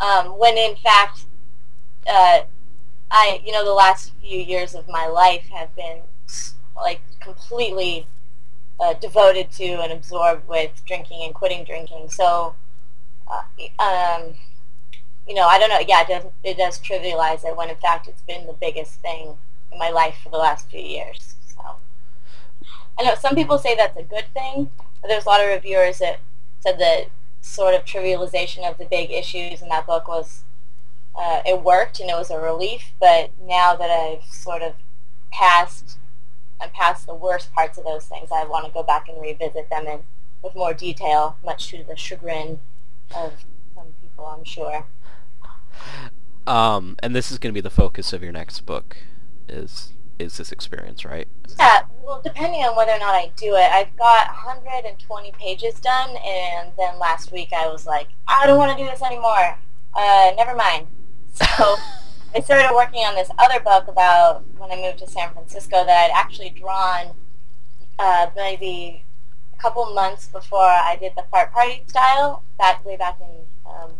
um, 0.00 0.38
when 0.38 0.56
in 0.56 0.76
fact, 0.76 1.26
uh, 2.08 2.40
I, 3.10 3.42
you 3.44 3.52
know, 3.52 3.64
the 3.64 3.74
last 3.74 4.12
few 4.22 4.38
years 4.38 4.74
of 4.74 4.88
my 4.88 5.06
life 5.06 5.48
have 5.50 5.76
been 5.76 6.00
like 6.76 7.00
completely 7.20 8.06
uh, 8.80 8.94
devoted 8.94 9.50
to 9.52 9.64
and 9.64 9.92
absorbed 9.92 10.48
with 10.48 10.82
drinking 10.86 11.22
and 11.24 11.34
quitting 11.34 11.64
drinking. 11.64 12.08
So, 12.10 12.54
uh, 13.30 13.82
um, 13.82 14.34
you 15.26 15.34
know, 15.34 15.46
I 15.46 15.58
don't 15.58 15.68
know. 15.68 15.80
Yeah, 15.86 16.02
it 16.02 16.08
does, 16.08 16.24
it 16.42 16.56
does 16.56 16.78
trivialize 16.78 17.44
it 17.44 17.56
when 17.56 17.70
in 17.70 17.76
fact 17.76 18.08
it's 18.08 18.22
been 18.22 18.46
the 18.46 18.54
biggest 18.54 18.94
thing 19.00 19.36
in 19.70 19.78
my 19.78 19.90
life 19.90 20.16
for 20.22 20.30
the 20.30 20.38
last 20.38 20.68
few 20.68 20.80
years. 20.80 21.34
So, 21.46 21.76
I 22.98 23.04
know 23.04 23.14
some 23.14 23.34
people 23.34 23.58
say 23.58 23.74
that's 23.76 23.96
a 23.96 24.02
good 24.02 24.26
thing. 24.34 24.70
There's 25.06 25.24
a 25.24 25.28
lot 25.28 25.40
of 25.40 25.48
reviewers 25.48 25.98
that 25.98 26.20
said 26.60 26.78
that 26.78 27.06
sort 27.40 27.74
of 27.74 27.84
trivialization 27.84 28.68
of 28.68 28.78
the 28.78 28.84
big 28.84 29.10
issues 29.10 29.62
in 29.62 29.68
that 29.68 29.86
book 29.86 30.06
was 30.06 30.44
uh, 31.14 31.42
it 31.44 31.60
worked 31.62 32.00
and 32.00 32.08
it 32.08 32.16
was 32.16 32.30
a 32.30 32.38
relief. 32.38 32.92
But 33.00 33.30
now 33.40 33.76
that 33.76 33.90
I've 33.90 34.24
sort 34.32 34.62
of 34.62 34.74
passed 35.32 35.98
and 36.62 36.72
past 36.72 37.06
the 37.06 37.14
worst 37.14 37.52
parts 37.52 37.78
of 37.78 37.84
those 37.84 38.06
things, 38.06 38.30
I 38.32 38.44
want 38.44 38.66
to 38.66 38.72
go 38.72 38.82
back 38.82 39.08
and 39.08 39.20
revisit 39.20 39.68
them 39.70 39.86
in 39.86 40.00
with 40.42 40.54
more 40.54 40.74
detail, 40.74 41.36
much 41.44 41.68
to 41.70 41.84
the 41.84 41.96
chagrin 41.96 42.60
of 43.14 43.32
some 43.74 43.86
people, 44.00 44.26
I'm 44.26 44.44
sure. 44.44 44.86
Um, 46.46 46.96
and 47.02 47.14
this 47.14 47.30
is 47.30 47.38
going 47.38 47.52
to 47.52 47.54
be 47.54 47.60
the 47.60 47.70
focus 47.70 48.12
of 48.12 48.22
your 48.22 48.32
next 48.32 48.60
book, 48.60 48.96
is 49.48 49.92
is 50.18 50.36
this 50.36 50.52
experience, 50.52 51.04
right? 51.04 51.26
Yeah, 51.58 51.82
well, 52.02 52.20
depending 52.22 52.62
on 52.62 52.76
whether 52.76 52.92
or 52.92 52.98
not 52.98 53.14
I 53.14 53.32
do 53.36 53.56
it, 53.56 53.70
I've 53.72 53.96
got 53.96 54.28
120 54.28 55.32
pages 55.32 55.80
done, 55.80 56.10
and 56.24 56.72
then 56.78 56.98
last 56.98 57.32
week 57.32 57.52
I 57.52 57.66
was 57.68 57.86
like, 57.86 58.08
I 58.28 58.46
don't 58.46 58.58
want 58.58 58.76
to 58.76 58.84
do 58.84 58.88
this 58.88 59.02
anymore. 59.02 59.58
Uh, 59.94 60.32
never 60.36 60.54
mind. 60.54 60.86
So 61.32 61.76
I 62.34 62.40
started 62.40 62.74
working 62.74 63.00
on 63.00 63.14
this 63.14 63.30
other 63.38 63.60
book 63.60 63.88
about 63.88 64.44
when 64.56 64.70
I 64.70 64.76
moved 64.76 65.00
to 65.00 65.06
San 65.06 65.32
Francisco 65.32 65.84
that 65.84 66.10
I'd 66.10 66.18
actually 66.18 66.48
drawn 66.48 67.14
uh, 67.98 68.28
maybe 68.34 69.04
a 69.52 69.58
couple 69.58 69.84
months 69.92 70.28
before 70.28 70.60
I 70.60 70.96
did 70.98 71.12
the 71.14 71.24
fart 71.30 71.52
party 71.52 71.82
style, 71.86 72.42
back 72.56 72.84
way 72.86 72.96
back 72.96 73.18
in 73.20 73.70
um, 73.70 73.92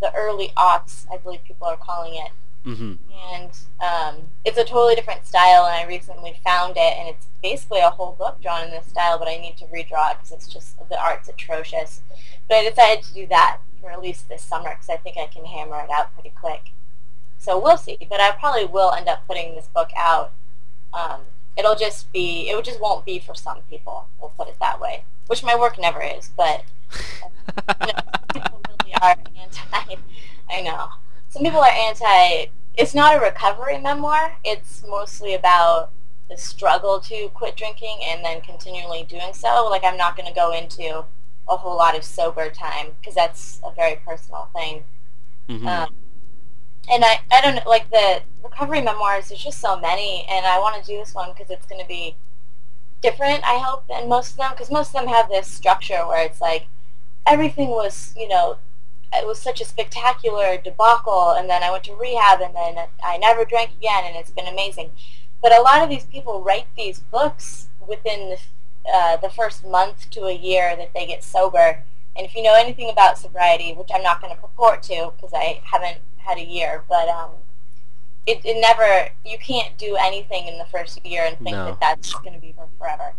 the 0.00 0.12
early 0.12 0.52
aughts, 0.56 1.06
I 1.12 1.18
believe 1.18 1.44
people 1.44 1.68
are 1.68 1.76
calling 1.76 2.14
it. 2.14 2.32
Mm-hmm. 2.68 2.94
And 3.32 3.50
um, 3.80 4.22
it's 4.44 4.58
a 4.58 4.64
totally 4.64 4.96
different 4.96 5.24
style, 5.24 5.64
and 5.64 5.76
I 5.76 5.86
recently 5.86 6.36
found 6.44 6.72
it, 6.76 6.98
and 6.98 7.08
it's 7.08 7.26
basically 7.42 7.80
a 7.80 7.90
whole 7.90 8.16
book 8.18 8.42
drawn 8.42 8.64
in 8.64 8.70
this 8.70 8.86
style, 8.86 9.20
but 9.20 9.28
I 9.28 9.36
need 9.36 9.56
to 9.58 9.64
redraw 9.66 10.10
it 10.10 10.16
because 10.18 10.32
it's 10.32 10.48
just, 10.48 10.76
the 10.88 11.00
art's 11.00 11.28
atrocious. 11.28 12.02
But 12.48 12.56
I 12.56 12.68
decided 12.70 13.04
to 13.04 13.14
do 13.14 13.26
that 13.28 13.58
for 13.80 13.92
at 13.92 14.02
least 14.02 14.28
this 14.28 14.42
summer 14.42 14.70
because 14.70 14.90
I 14.90 14.96
think 14.96 15.16
I 15.16 15.26
can 15.26 15.44
hammer 15.44 15.78
it 15.78 15.90
out 15.90 16.12
pretty 16.14 16.32
quick. 16.34 16.72
So 17.38 17.58
we'll 17.58 17.76
see, 17.76 17.98
but 18.10 18.20
I 18.20 18.32
probably 18.32 18.66
will 18.66 18.92
end 18.92 19.08
up 19.08 19.26
putting 19.26 19.54
this 19.54 19.68
book 19.68 19.90
out. 19.96 20.32
Um, 20.92 21.20
it'll 21.56 21.76
just 21.76 22.12
be, 22.12 22.48
it 22.48 22.64
just 22.64 22.80
won't 22.80 23.04
be 23.04 23.18
for 23.18 23.34
some 23.34 23.58
people, 23.70 24.06
we'll 24.20 24.32
put 24.36 24.48
it 24.48 24.56
that 24.60 24.80
way, 24.80 25.04
which 25.26 25.42
my 25.42 25.56
work 25.56 25.78
never 25.78 26.02
is, 26.02 26.30
but 26.36 26.64
you 27.80 27.86
know, 27.86 28.02
people 28.32 28.60
really 28.68 28.94
are 29.00 29.16
anti, 29.40 29.96
I 30.50 30.60
know. 30.62 30.88
Some 31.28 31.42
people 31.42 31.60
are 31.60 31.70
anti, 31.70 32.46
it's 32.76 32.94
not 32.94 33.16
a 33.16 33.20
recovery 33.20 33.78
memoir, 33.78 34.36
it's 34.44 34.84
mostly 34.86 35.34
about 35.34 35.90
the 36.28 36.36
struggle 36.36 37.00
to 37.00 37.28
quit 37.34 37.56
drinking 37.56 38.00
and 38.06 38.24
then 38.24 38.40
continually 38.40 39.04
doing 39.04 39.32
so. 39.32 39.66
Like 39.70 39.84
I'm 39.84 39.96
not 39.96 40.16
going 40.16 40.28
to 40.28 40.34
go 40.34 40.52
into 40.52 41.04
a 41.48 41.56
whole 41.56 41.76
lot 41.76 41.96
of 41.96 42.04
sober 42.04 42.50
time 42.50 42.88
because 43.00 43.14
that's 43.14 43.60
a 43.64 43.72
very 43.74 43.96
personal 44.04 44.48
thing. 44.54 44.84
Mm-hmm. 45.48 45.66
Um, 45.66 45.94
and 46.90 47.04
I, 47.04 47.20
I 47.30 47.40
don't 47.40 47.56
know, 47.56 47.62
like 47.66 47.90
the 47.90 48.22
recovery 48.42 48.80
memoirs, 48.80 49.28
there's 49.28 49.42
just 49.42 49.60
so 49.60 49.78
many, 49.78 50.26
and 50.30 50.46
I 50.46 50.58
want 50.58 50.82
to 50.82 50.90
do 50.90 50.98
this 50.98 51.14
one 51.14 51.32
because 51.32 51.50
it's 51.50 51.66
going 51.66 51.80
to 51.80 51.88
be 51.88 52.16
different, 53.02 53.44
I 53.44 53.58
hope, 53.58 53.86
than 53.88 54.08
most 54.08 54.32
of 54.32 54.36
them, 54.38 54.50
because 54.52 54.70
most 54.70 54.88
of 54.88 55.00
them 55.00 55.08
have 55.08 55.28
this 55.28 55.46
structure 55.46 56.06
where 56.06 56.24
it's 56.24 56.40
like 56.40 56.66
everything 57.26 57.68
was, 57.68 58.14
you 58.16 58.28
know, 58.28 58.58
it 59.12 59.26
was 59.26 59.40
such 59.40 59.60
a 59.60 59.64
spectacular 59.64 60.58
debacle, 60.58 61.30
and 61.30 61.48
then 61.48 61.62
I 61.62 61.70
went 61.70 61.84
to 61.84 61.94
rehab, 61.94 62.40
and 62.40 62.54
then 62.54 62.86
I 63.04 63.16
never 63.18 63.44
drank 63.44 63.72
again, 63.72 64.04
and 64.04 64.16
it's 64.16 64.30
been 64.30 64.46
amazing. 64.46 64.90
But 65.40 65.52
a 65.56 65.62
lot 65.62 65.82
of 65.82 65.88
these 65.88 66.04
people 66.04 66.42
write 66.42 66.66
these 66.76 66.98
books 66.98 67.68
within 67.86 68.30
the, 68.30 68.90
uh, 68.92 69.16
the 69.16 69.30
first 69.30 69.64
month 69.64 70.10
to 70.10 70.24
a 70.24 70.34
year 70.34 70.74
that 70.76 70.92
they 70.94 71.06
get 71.06 71.22
sober, 71.22 71.84
and 72.16 72.26
if 72.26 72.34
you 72.34 72.42
know 72.42 72.54
anything 72.54 72.90
about 72.90 73.16
sobriety, 73.16 73.72
which 73.72 73.90
I'm 73.94 74.02
not 74.02 74.20
going 74.20 74.34
to 74.34 74.40
purport 74.40 74.82
to 74.84 75.12
because 75.14 75.32
I 75.32 75.60
haven't 75.64 75.98
had 76.28 76.38
a 76.38 76.44
year, 76.44 76.84
but 76.88 77.08
um, 77.08 77.30
it, 78.26 78.40
it 78.44 78.60
never, 78.60 79.08
you 79.24 79.38
can't 79.38 79.76
do 79.78 79.96
anything 79.96 80.46
in 80.46 80.58
the 80.58 80.66
first 80.66 81.04
year 81.04 81.24
and 81.26 81.36
think 81.38 81.56
No. 81.56 81.64
that 81.66 81.80
that's 81.80 82.12
going 82.12 82.34
to 82.34 82.40
be 82.40 82.52
for 82.52 82.68
forever. 82.78 83.14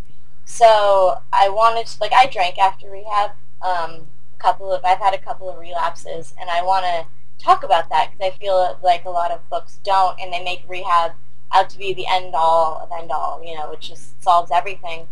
So 0.45 1.19
I 1.34 1.50
wanted 1.50 1.88
to, 1.88 1.98
like, 2.00 2.13
I 2.13 2.28
drank 2.28 2.58
after 2.58 2.89
rehab. 2.89 3.32
Um, 3.62 4.08
a 4.38 4.39
couple 4.39 4.72
of, 4.72 4.86
I've 4.86 5.00
had 5.00 5.13
a 5.13 5.17
couple 5.17 5.50
of 5.50 5.60
relapses, 5.60 6.34
and 6.39 6.50
I 6.50 6.63
want 6.63 6.86
to 6.86 7.06
talk 7.43 7.63
about 7.63 7.89
that 7.89 8.12
because 8.12 8.34
I 8.34 8.38
feel 8.38 8.78
like 8.84 9.06
a 9.06 9.10
lot 9.10 9.32
of 9.32 9.48
books 9.50 9.80
don't, 9.84 10.19
and 10.19 10.32
they 10.32 10.43
make 10.43 10.63
rehab 10.67 11.12
out 11.52 11.69
to 11.72 11.78
be 11.78 11.93
the 11.93 12.06
end 12.08 12.36
all 12.36 12.80
of 12.80 12.89
end 12.98 13.12
all, 13.12 13.41
you 13.43 13.56
know, 13.58 13.69
which 13.72 13.89
just 13.89 14.22
solves 14.24 14.52
everything. 14.52 15.08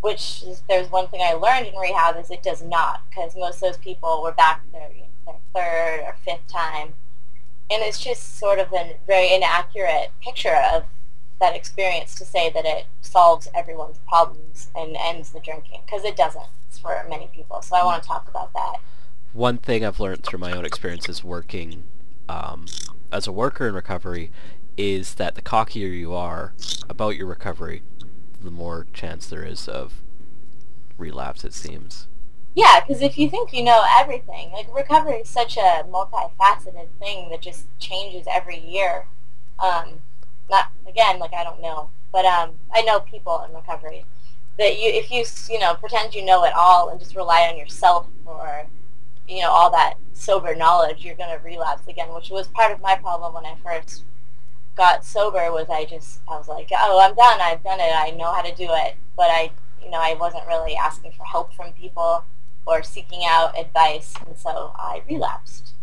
Which 0.00 0.42
is, 0.42 0.62
there's 0.68 0.90
one 0.90 1.06
thing 1.08 1.20
I 1.22 1.34
learned 1.34 1.66
in 1.68 1.76
rehab 1.76 2.16
is 2.16 2.30
it 2.30 2.42
does 2.42 2.62
not, 2.62 3.02
because 3.08 3.36
most 3.36 3.56
of 3.56 3.60
those 3.60 3.76
people 3.76 4.20
were 4.20 4.32
back 4.32 4.62
their, 4.72 4.90
their 5.26 5.36
third 5.54 6.02
or 6.04 6.16
fifth 6.24 6.46
time, 6.48 6.94
and 7.72 7.82
it's 7.82 8.00
just 8.00 8.38
sort 8.38 8.58
of 8.58 8.72
a 8.72 8.96
very 9.06 9.34
inaccurate 9.34 10.10
picture 10.22 10.60
of 10.72 10.84
that 11.40 11.56
experience 11.56 12.14
to 12.14 12.24
say 12.24 12.50
that 12.50 12.64
it 12.64 12.86
solves 13.00 13.48
everyone's 13.54 13.98
problems 14.06 14.70
and 14.76 14.96
ends 14.96 15.30
the 15.30 15.40
drinking 15.40 15.80
because 15.84 16.04
it 16.04 16.16
doesn't 16.16 16.46
for 16.82 17.04
many 17.08 17.28
people. 17.32 17.62
So 17.62 17.76
I 17.76 17.84
want 17.84 18.02
to 18.02 18.08
talk 18.08 18.28
about 18.28 18.52
that. 18.52 18.76
One 19.32 19.58
thing 19.58 19.84
I've 19.84 20.00
learned 20.00 20.24
through 20.24 20.40
my 20.40 20.52
own 20.52 20.66
experiences 20.66 21.24
working 21.24 21.84
um, 22.28 22.66
as 23.10 23.26
a 23.26 23.32
worker 23.32 23.68
in 23.68 23.74
recovery 23.74 24.30
is 24.76 25.14
that 25.14 25.34
the 25.34 25.42
cockier 25.42 25.88
you 25.88 26.12
are 26.12 26.52
about 26.88 27.16
your 27.16 27.26
recovery, 27.26 27.82
the 28.42 28.50
more 28.50 28.86
chance 28.92 29.26
there 29.26 29.44
is 29.44 29.68
of 29.68 30.02
relapse, 30.98 31.44
it 31.44 31.54
seems. 31.54 32.08
Yeah, 32.54 32.80
because 32.80 33.00
if 33.00 33.16
you 33.16 33.30
think 33.30 33.52
you 33.52 33.62
know 33.62 33.82
everything, 33.98 34.50
like 34.52 34.74
recovery 34.74 35.20
is 35.20 35.28
such 35.28 35.56
a 35.56 35.84
multifaceted 35.88 36.88
thing 36.98 37.30
that 37.30 37.40
just 37.40 37.66
changes 37.78 38.26
every 38.30 38.58
year. 38.58 39.06
Um, 39.58 40.02
not 40.50 40.70
again, 40.86 41.18
like 41.18 41.32
I 41.32 41.44
don't 41.44 41.62
know, 41.62 41.88
but 42.12 42.26
um, 42.26 42.52
I 42.72 42.82
know 42.82 43.00
people 43.00 43.42
in 43.48 43.54
recovery 43.54 44.04
that 44.58 44.78
you, 44.78 44.90
if 44.90 45.10
you, 45.10 45.24
you 45.50 45.58
know, 45.58 45.74
pretend 45.74 46.14
you 46.14 46.24
know 46.24 46.44
it 46.44 46.52
all 46.54 46.90
and 46.90 47.00
just 47.00 47.16
rely 47.16 47.48
on 47.50 47.56
yourself 47.56 48.06
for, 48.24 48.66
you 49.26 49.40
know, 49.40 49.50
all 49.50 49.70
that 49.70 49.94
sober 50.12 50.54
knowledge, 50.54 51.04
you're 51.04 51.14
to 51.14 51.40
relapse 51.42 51.86
again, 51.88 52.12
which 52.14 52.30
was 52.30 52.48
part 52.48 52.70
of 52.72 52.80
my 52.82 52.94
problem 52.96 53.32
when 53.32 53.46
I 53.46 53.56
first 53.64 54.04
got 54.76 55.04
sober. 55.06 55.50
Was 55.50 55.68
I 55.70 55.86
just, 55.86 56.20
I 56.28 56.36
was 56.36 56.48
like, 56.48 56.68
oh, 56.72 57.00
I'm 57.00 57.14
done. 57.14 57.40
I've 57.40 57.62
done 57.62 57.80
it. 57.80 57.92
I 57.94 58.10
know 58.10 58.32
how 58.32 58.42
to 58.42 58.54
do 58.54 58.68
it, 58.68 58.96
but 59.16 59.30
I, 59.30 59.50
you 59.82 59.90
know, 59.90 60.00
I 60.00 60.14
wasn't 60.20 60.46
really 60.46 60.76
asking 60.76 61.12
for 61.12 61.24
help 61.24 61.54
from 61.54 61.72
people 61.72 62.24
or 62.66 62.82
seeking 62.82 63.22
out 63.24 63.58
advice, 63.58 64.14
and 64.26 64.36
so 64.36 64.72
I 64.76 65.02
relapsed. 65.08 65.74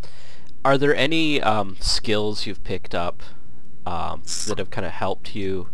Are 0.63 0.77
there 0.77 0.95
any 0.95 1.41
um, 1.41 1.77
skills 1.79 2.45
you've 2.45 2.63
picked 2.63 2.93
up 2.93 3.23
um, 3.85 4.23
that 4.47 4.57
have 4.57 4.69
kind 4.69 4.85
of 4.85 4.91
helped 4.91 5.35
you 5.35 5.69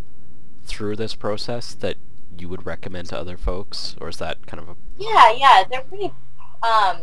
through 0.63 0.95
this 0.95 1.15
process 1.15 1.73
that 1.73 1.97
you 2.37 2.49
would 2.49 2.65
recommend 2.65 3.09
to 3.09 3.17
other 3.17 3.37
folks, 3.37 3.95
or 3.99 4.09
is 4.09 4.17
that 4.17 4.45
kind 4.47 4.61
of 4.61 4.69
a 4.69 4.75
Yeah, 4.97 5.31
yeah, 5.31 5.63
they're 5.69 5.81
pretty. 5.81 6.11
Um, 6.63 6.97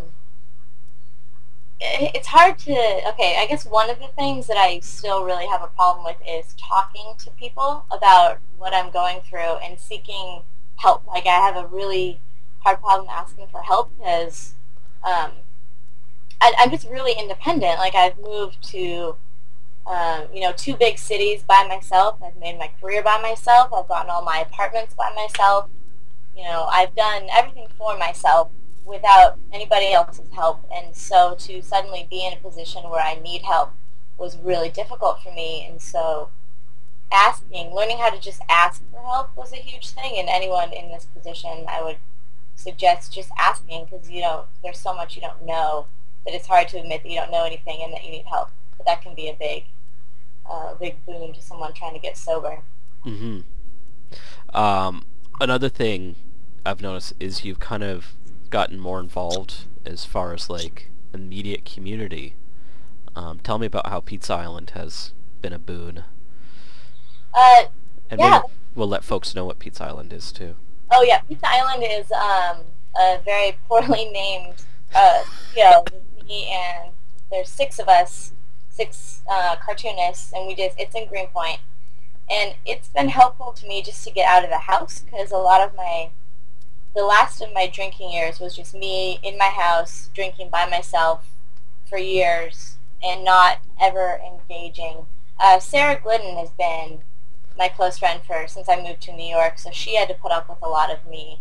it's 1.80 2.28
hard 2.28 2.58
to. 2.60 2.72
Okay, 3.08 3.36
I 3.38 3.46
guess 3.48 3.66
one 3.66 3.90
of 3.90 3.98
the 3.98 4.08
things 4.08 4.46
that 4.46 4.56
I 4.56 4.80
still 4.80 5.24
really 5.24 5.46
have 5.46 5.62
a 5.62 5.68
problem 5.68 6.04
with 6.04 6.16
is 6.28 6.54
talking 6.58 7.14
to 7.18 7.30
people 7.30 7.84
about 7.90 8.38
what 8.56 8.74
I'm 8.74 8.90
going 8.90 9.20
through 9.20 9.58
and 9.64 9.78
seeking 9.78 10.42
help. 10.76 11.06
Like 11.06 11.26
I 11.26 11.38
have 11.40 11.56
a 11.56 11.66
really 11.66 12.20
hard 12.62 12.80
problem 12.80 13.08
asking 13.10 13.46
for 13.48 13.62
help 13.62 13.96
because 13.96 14.54
um, 15.04 15.32
I, 16.40 16.52
I'm 16.58 16.70
just 16.70 16.88
really 16.88 17.12
independent. 17.18 17.78
Like 17.78 17.94
I've 17.94 18.18
moved 18.18 18.62
to. 18.70 19.16
Um, 19.84 20.28
you 20.32 20.42
know, 20.42 20.52
two 20.56 20.76
big 20.76 20.96
cities 20.96 21.42
by 21.42 21.66
myself. 21.68 22.22
I've 22.24 22.36
made 22.36 22.56
my 22.56 22.70
career 22.80 23.02
by 23.02 23.20
myself. 23.20 23.72
I've 23.72 23.88
gotten 23.88 24.10
all 24.10 24.22
my 24.22 24.38
apartments 24.38 24.94
by 24.94 25.12
myself 25.12 25.68
you 26.36 26.44
know, 26.44 26.66
I've 26.70 26.94
done 26.94 27.28
everything 27.32 27.68
for 27.76 27.96
myself 27.98 28.50
without 28.84 29.38
anybody 29.52 29.92
else's 29.92 30.28
help. 30.32 30.64
And 30.74 30.94
so 30.94 31.36
to 31.40 31.62
suddenly 31.62 32.06
be 32.10 32.26
in 32.26 32.32
a 32.32 32.36
position 32.36 32.88
where 32.88 33.02
I 33.02 33.14
need 33.20 33.42
help 33.42 33.72
was 34.18 34.38
really 34.38 34.70
difficult 34.70 35.22
for 35.22 35.32
me. 35.32 35.66
And 35.68 35.80
so 35.80 36.30
asking, 37.12 37.74
learning 37.74 37.98
how 37.98 38.10
to 38.10 38.18
just 38.18 38.40
ask 38.48 38.82
for 38.90 39.00
help 39.00 39.36
was 39.36 39.52
a 39.52 39.56
huge 39.56 39.90
thing. 39.90 40.14
And 40.18 40.28
anyone 40.28 40.72
in 40.72 40.88
this 40.90 41.04
position, 41.04 41.66
I 41.68 41.82
would 41.82 41.98
suggest 42.54 43.12
just 43.12 43.30
asking 43.38 43.84
because, 43.90 44.10
you 44.10 44.20
don't, 44.20 44.46
there's 44.62 44.78
so 44.78 44.94
much 44.94 45.16
you 45.16 45.22
don't 45.22 45.44
know 45.44 45.86
that 46.26 46.34
it's 46.34 46.46
hard 46.46 46.68
to 46.68 46.78
admit 46.78 47.02
that 47.02 47.10
you 47.10 47.16
don't 47.18 47.30
know 47.30 47.44
anything 47.44 47.80
and 47.82 47.92
that 47.92 48.04
you 48.04 48.10
need 48.10 48.24
help. 48.26 48.50
But 48.76 48.86
that 48.86 49.02
can 49.02 49.14
be 49.14 49.28
a 49.28 49.34
big, 49.34 49.64
uh, 50.48 50.74
big 50.74 51.04
boon 51.06 51.32
to 51.32 51.42
someone 51.42 51.72
trying 51.72 51.94
to 51.94 52.00
get 52.00 52.16
sober. 52.16 52.60
hmm 53.02 53.40
Um, 54.54 55.06
another 55.40 55.68
thing 55.68 56.16
I've 56.64 56.80
noticed 56.80 57.14
is 57.18 57.44
you've 57.44 57.60
kind 57.60 57.82
of 57.82 58.12
gotten 58.50 58.78
more 58.78 59.00
involved 59.00 59.64
as 59.84 60.04
far 60.04 60.32
as 60.32 60.50
like 60.50 60.90
immediate 61.14 61.64
community. 61.64 62.34
Um, 63.16 63.40
tell 63.40 63.58
me 63.58 63.66
about 63.66 63.88
how 63.88 64.00
Pizza 64.00 64.34
Island 64.34 64.70
has 64.74 65.12
been 65.42 65.52
a 65.52 65.58
boon. 65.58 66.04
Uh, 67.34 67.64
And 68.10 68.20
Yeah. 68.20 68.42
maybe 68.42 68.46
we'll 68.74 68.88
let 68.88 69.04
folks 69.04 69.34
know 69.34 69.44
what 69.44 69.58
Pizza 69.58 69.84
Island 69.84 70.12
is 70.12 70.32
too. 70.32 70.56
Oh 70.92 71.02
yeah, 71.02 71.20
Pizza 71.20 71.46
Island 71.48 71.84
is 71.88 72.10
um, 72.12 72.58
a 72.98 73.18
very 73.24 73.56
poorly 73.66 74.04
named 74.12 74.54
uh, 74.94 75.22
studio. 75.50 75.84
With 75.92 76.26
me 76.28 76.50
and 76.52 76.92
there's 77.30 77.48
six 77.48 77.78
of 77.78 77.88
us, 77.88 78.32
six 78.68 79.22
uh, 79.28 79.56
cartoonists, 79.64 80.32
and 80.32 80.46
we 80.46 80.54
just 80.54 80.78
it's 80.78 80.94
in 80.94 81.08
Greenpoint, 81.08 81.58
and 82.30 82.54
it's 82.64 82.88
been 82.88 83.08
helpful 83.08 83.52
to 83.52 83.66
me 83.66 83.82
just 83.82 84.04
to 84.04 84.10
get 84.10 84.28
out 84.28 84.44
of 84.44 84.50
the 84.50 84.58
house 84.58 85.00
because 85.00 85.32
a 85.32 85.38
lot 85.38 85.60
of 85.60 85.74
my 85.74 86.10
the 86.94 87.04
last 87.04 87.40
of 87.40 87.52
my 87.54 87.66
drinking 87.66 88.12
years 88.12 88.38
was 88.38 88.54
just 88.54 88.74
me 88.74 89.18
in 89.22 89.38
my 89.38 89.46
house 89.46 90.10
drinking 90.14 90.50
by 90.50 90.66
myself 90.66 91.30
for 91.88 91.96
years 91.98 92.76
and 93.02 93.24
not 93.24 93.58
ever 93.80 94.20
engaging. 94.24 95.06
Uh, 95.42 95.58
Sarah 95.58 95.98
Glidden 96.00 96.36
has 96.36 96.50
been 96.50 97.00
my 97.56 97.68
close 97.68 97.98
friend 97.98 98.20
for 98.26 98.46
since 98.46 98.68
I 98.68 98.80
moved 98.80 99.02
to 99.02 99.12
New 99.12 99.28
York, 99.28 99.58
so 99.58 99.70
she 99.70 99.96
had 99.96 100.08
to 100.08 100.14
put 100.14 100.32
up 100.32 100.48
with 100.48 100.58
a 100.62 100.68
lot 100.68 100.90
of 100.90 101.06
me 101.06 101.40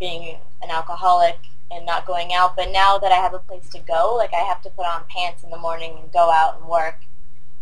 being 0.00 0.38
an 0.62 0.70
alcoholic 0.70 1.38
and 1.70 1.86
not 1.86 2.06
going 2.06 2.32
out. 2.32 2.56
But 2.56 2.70
now 2.70 2.98
that 2.98 3.12
I 3.12 3.16
have 3.16 3.34
a 3.34 3.38
place 3.38 3.68
to 3.70 3.78
go, 3.78 4.14
like 4.16 4.32
I 4.32 4.44
have 4.44 4.62
to 4.62 4.70
put 4.70 4.86
on 4.86 5.04
pants 5.08 5.42
in 5.42 5.50
the 5.50 5.58
morning 5.58 5.96
and 6.00 6.12
go 6.12 6.30
out 6.30 6.58
and 6.58 6.68
work, 6.68 7.04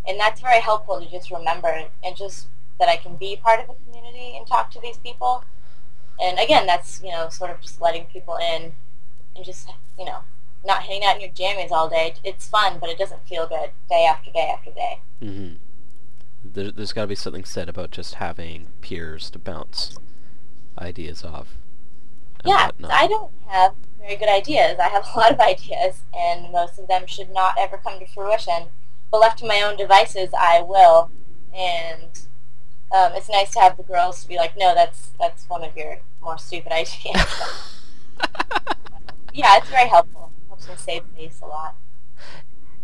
and 0.07 0.19
that's 0.19 0.41
very 0.41 0.61
helpful 0.61 1.01
to 1.01 1.11
just 1.11 1.31
remember 1.31 1.85
and 2.05 2.17
just 2.17 2.49
that 2.79 2.89
I 2.89 2.97
can 2.97 3.17
be 3.17 3.37
part 3.37 3.61
of 3.61 3.69
the 3.69 3.75
community 3.85 4.37
and 4.37 4.47
talk 4.47 4.71
to 4.73 4.81
these 4.81 4.97
people. 4.99 5.45
And 6.21 6.39
again, 6.39 6.67
that's 6.67 7.03
you 7.03 7.11
know 7.11 7.29
sort 7.29 7.51
of 7.51 7.61
just 7.61 7.81
letting 7.81 8.07
people 8.07 8.37
in 8.37 8.73
and 9.37 9.45
just 9.45 9.69
you 9.99 10.05
know 10.05 10.19
not 10.65 10.83
hanging 10.83 11.05
out 11.05 11.17
in 11.17 11.23
your 11.23 11.31
jammies 11.31 11.71
all 11.71 11.89
day. 11.89 12.15
It's 12.23 12.47
fun, 12.47 12.79
but 12.81 12.89
it 12.89 12.99
doesn't 12.99 13.27
feel 13.27 13.47
good 13.47 13.71
day 13.89 14.07
after 14.09 14.31
day 14.31 14.51
after 14.53 14.71
day. 14.71 15.01
hmm 15.21 15.55
There, 16.45 16.71
there's 16.73 16.93
got 16.93 17.03
to 17.03 17.09
be 17.09 17.15
something 17.15 17.45
said 17.45 17.69
about 17.69 17.91
just 17.91 18.15
having 18.15 18.69
peers 18.81 19.31
to 19.31 19.39
bounce 19.39 19.97
ideas 20.79 21.25
off. 21.25 21.57
Yeah. 22.45 22.71
I 22.89 23.07
don't 23.07 23.31
have 23.47 23.75
very 24.01 24.17
good 24.17 24.29
ideas. 24.29 24.79
I 24.79 24.89
have 24.89 25.07
a 25.15 25.19
lot 25.19 25.33
of 25.33 25.41
ideas, 25.41 26.03
and 26.15 26.51
most 26.53 26.79
of 26.79 26.89
them 26.89 27.07
should 27.07 27.31
not 27.31 27.55
ever 27.59 27.79
come 27.79 27.99
to 28.01 28.07
fruition. 28.07 28.67
But 29.11 29.21
left 29.21 29.39
to 29.41 29.47
my 29.47 29.61
own 29.63 29.77
devices, 29.77 30.31
I 30.39 30.63
will. 30.63 31.11
And 31.55 32.19
um, 32.91 33.13
it's 33.15 33.29
nice 33.29 33.53
to 33.53 33.61
have 33.61 33.77
the 33.77 33.83
girls 33.83 34.23
to 34.23 34.29
be 34.29 34.37
like, 34.37 34.57
no, 34.57 34.75
that's 34.75 35.11
that's 35.21 35.49
one 35.49 35.63
of 35.63 35.77
your 35.77 35.99
more 36.21 36.39
stupid 36.39 36.73
ideas. 36.73 36.97
yeah, 39.33 39.57
it's 39.59 39.69
very 39.69 39.89
helpful. 39.89 40.33
Helps 40.49 40.69
me 40.69 40.75
save 40.77 41.03
face 41.17 41.41
a 41.43 41.47
lot. 41.47 41.77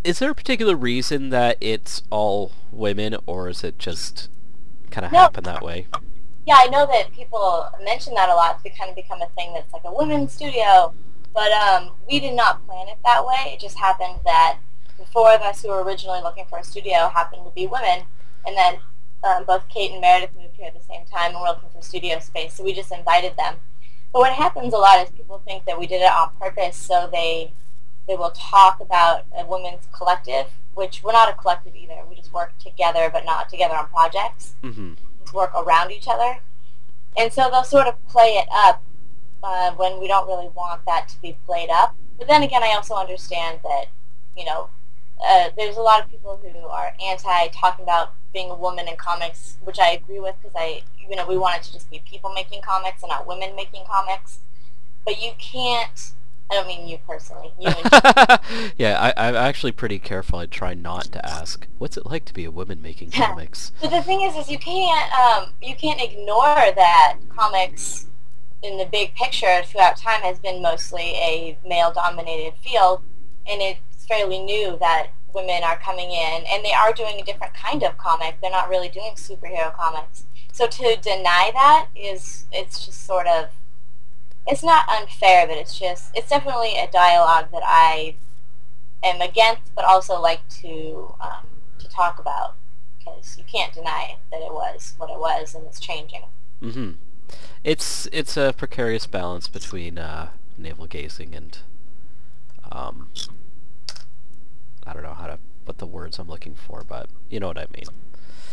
Is 0.08 0.20
there 0.20 0.30
a 0.30 0.34
particular 0.34 0.74
reason 0.74 1.28
that 1.28 1.58
it's 1.60 2.00
all 2.08 2.52
women, 2.72 3.14
or 3.26 3.46
is 3.50 3.62
it 3.62 3.78
just 3.78 4.30
kind 4.90 5.04
of 5.04 5.12
No. 5.12 5.18
happen 5.18 5.44
that 5.44 5.60
way? 5.60 5.86
Yeah, 6.46 6.54
I 6.56 6.68
know 6.68 6.86
that 6.86 7.12
people 7.12 7.68
mention 7.84 8.14
that 8.14 8.30
a 8.30 8.34
lot 8.34 8.62
to 8.64 8.70
kind 8.70 8.88
of 8.88 8.96
become 8.96 9.20
a 9.20 9.26
thing 9.36 9.52
that's 9.52 9.70
like 9.70 9.82
a 9.84 9.92
women's 9.92 10.32
studio, 10.32 10.94
but 11.34 11.52
um, 11.52 11.90
we 12.08 12.20
did 12.20 12.32
not 12.32 12.66
plan 12.66 12.88
it 12.88 12.96
that 13.04 13.26
way. 13.26 13.52
It 13.52 13.60
just 13.60 13.76
happened 13.76 14.20
that 14.24 14.56
the 14.98 15.04
four 15.04 15.30
of 15.30 15.42
us 15.42 15.60
who 15.60 15.68
were 15.68 15.82
originally 15.82 16.22
looking 16.22 16.46
for 16.46 16.56
a 16.56 16.64
studio 16.64 17.10
happened 17.10 17.42
to 17.44 17.50
be 17.50 17.66
women, 17.66 18.04
and 18.46 18.56
then 18.56 18.78
um, 19.24 19.44
both 19.44 19.68
Kate 19.68 19.92
and 19.92 20.00
Meredith 20.00 20.34
moved 20.34 20.56
here 20.56 20.68
at 20.68 20.74
the 20.74 20.80
same 20.80 21.04
time 21.04 21.32
and 21.32 21.40
were 21.42 21.48
looking 21.48 21.68
for 21.68 21.82
studio 21.82 22.18
space, 22.18 22.54
so 22.54 22.64
we 22.64 22.72
just 22.72 22.92
invited 22.92 23.36
them. 23.36 23.56
But 24.14 24.20
what 24.20 24.32
happens 24.32 24.72
a 24.72 24.78
lot 24.78 25.04
is 25.04 25.10
people 25.10 25.42
think 25.44 25.66
that 25.66 25.78
we 25.78 25.86
did 25.86 26.00
it 26.00 26.10
on 26.10 26.30
purpose, 26.40 26.78
so 26.78 27.10
they 27.12 27.52
they 28.08 28.16
will 28.16 28.32
talk 28.34 28.80
about 28.80 29.26
a 29.36 29.46
women's 29.46 29.86
collective, 29.92 30.46
which 30.74 31.02
we're 31.04 31.12
not 31.12 31.28
a 31.28 31.34
collective 31.34 31.76
either. 31.76 31.94
We 32.08 32.16
just 32.16 32.32
work 32.32 32.58
together, 32.58 33.10
but 33.12 33.24
not 33.24 33.48
together 33.48 33.76
on 33.76 33.86
projects 33.88 34.54
hmm 34.62 34.94
work 35.32 35.52
around 35.54 35.90
each 35.90 36.08
other. 36.08 36.38
And 37.16 37.32
so 37.32 37.48
they'll 37.50 37.64
sort 37.64 37.86
of 37.86 37.94
play 38.08 38.38
it 38.40 38.48
up 38.52 38.82
uh, 39.42 39.72
when 39.72 40.00
we 40.00 40.08
don't 40.08 40.26
really 40.26 40.48
want 40.48 40.82
that 40.86 41.08
to 41.08 41.20
be 41.20 41.36
played 41.46 41.70
up. 41.70 41.96
But 42.18 42.28
then 42.28 42.42
again, 42.42 42.62
I 42.62 42.68
also 42.74 42.94
understand 42.94 43.60
that, 43.62 43.86
you 44.36 44.44
know, 44.44 44.70
uh, 45.24 45.50
there's 45.56 45.76
a 45.76 45.80
lot 45.80 46.02
of 46.02 46.10
people 46.10 46.40
who 46.42 46.66
are 46.68 46.92
anti 47.04 47.48
talking 47.48 47.82
about 47.82 48.14
being 48.32 48.50
a 48.50 48.54
woman 48.54 48.86
in 48.88 48.96
comics, 48.96 49.56
which 49.64 49.78
I 49.78 49.90
agree 49.90 50.20
with 50.20 50.34
because 50.40 50.54
I, 50.56 50.82
you 51.08 51.16
know, 51.16 51.26
we 51.26 51.36
want 51.36 51.56
it 51.60 51.62
to 51.64 51.72
just 51.72 51.90
be 51.90 52.02
people 52.08 52.32
making 52.34 52.62
comics 52.62 53.02
and 53.02 53.10
not 53.10 53.26
women 53.26 53.56
making 53.56 53.84
comics. 53.88 54.40
But 55.04 55.22
you 55.22 55.32
can't, 55.38 56.12
I 56.50 56.54
don't 56.54 56.66
mean 56.66 56.88
you 56.88 56.98
personally, 57.06 57.52
you 57.60 57.68
and 57.68 58.40
yeah, 58.78 58.98
I, 58.98 59.28
I'm 59.28 59.36
actually 59.36 59.72
pretty 59.72 59.98
careful. 59.98 60.38
I 60.38 60.46
try 60.46 60.72
not 60.74 61.04
to 61.12 61.24
ask, 61.26 61.66
"What's 61.78 61.96
it 61.96 62.06
like 62.06 62.24
to 62.26 62.32
be 62.34 62.44
a 62.44 62.50
woman 62.50 62.80
making 62.80 63.12
Yeah. 63.12 63.28
comics?" 63.28 63.72
But 63.80 63.90
the 63.90 64.02
thing 64.02 64.22
is, 64.22 64.34
is 64.36 64.50
you 64.50 64.58
can't 64.58 65.12
um, 65.12 65.52
you 65.60 65.74
can't 65.74 66.00
ignore 66.00 66.54
that 66.74 67.18
comics 67.28 68.06
in 68.62 68.78
the 68.78 68.86
big 68.86 69.14
picture 69.14 69.62
throughout 69.64 69.96
time 69.96 70.22
has 70.22 70.38
been 70.38 70.60
mostly 70.62 71.12
a 71.16 71.58
male-dominated 71.66 72.54
field, 72.62 73.02
and 73.46 73.60
it's 73.62 74.06
fairly 74.06 74.38
new 74.38 74.76
that 74.80 75.08
women 75.34 75.62
are 75.62 75.78
coming 75.78 76.10
in 76.10 76.44
and 76.50 76.64
they 76.64 76.72
are 76.72 76.92
doing 76.92 77.20
a 77.20 77.24
different 77.24 77.52
kind 77.54 77.82
of 77.82 77.96
comic. 77.98 78.36
They're 78.40 78.50
not 78.50 78.68
really 78.68 78.88
doing 78.88 79.12
superhero 79.14 79.72
comics. 79.74 80.24
So 80.52 80.66
to 80.66 80.96
deny 80.96 81.50
that 81.52 81.88
is 81.94 82.46
it's 82.50 82.84
just 82.86 83.04
sort 83.06 83.26
of 83.26 83.50
it's 84.48 84.62
not 84.64 84.88
unfair, 84.88 85.46
but 85.46 85.56
it's 85.56 85.78
just 85.78 86.10
it's 86.14 86.30
definitely 86.30 86.74
a 86.76 86.88
dialogue 86.90 87.50
that 87.52 87.62
I 87.64 88.16
am 89.02 89.20
against, 89.20 89.74
but 89.74 89.84
also 89.84 90.20
like 90.20 90.46
to 90.62 91.14
um, 91.20 91.46
to 91.78 91.88
talk 91.88 92.18
about 92.18 92.54
because 92.98 93.36
you 93.38 93.44
can't 93.44 93.72
deny 93.72 94.16
that 94.32 94.40
it 94.40 94.52
was 94.52 94.94
what 94.98 95.10
it 95.10 95.18
was 95.18 95.54
and 95.54 95.66
it's 95.66 95.78
changing. 95.80 96.22
Mm-hmm. 96.62 96.92
It's 97.62 98.08
it's 98.12 98.36
a 98.36 98.54
precarious 98.56 99.06
balance 99.06 99.48
between 99.48 99.98
uh, 99.98 100.30
navel 100.56 100.86
gazing 100.86 101.34
and 101.34 101.58
um, 102.72 103.08
I 104.86 104.92
don't 104.92 105.02
know 105.02 105.14
how 105.14 105.26
to 105.26 105.38
what 105.64 105.78
the 105.78 105.86
words 105.86 106.18
I'm 106.18 106.28
looking 106.28 106.54
for, 106.54 106.82
but 106.88 107.08
you 107.28 107.38
know 107.38 107.48
what 107.48 107.58
I 107.58 107.66
mean. 107.74 107.84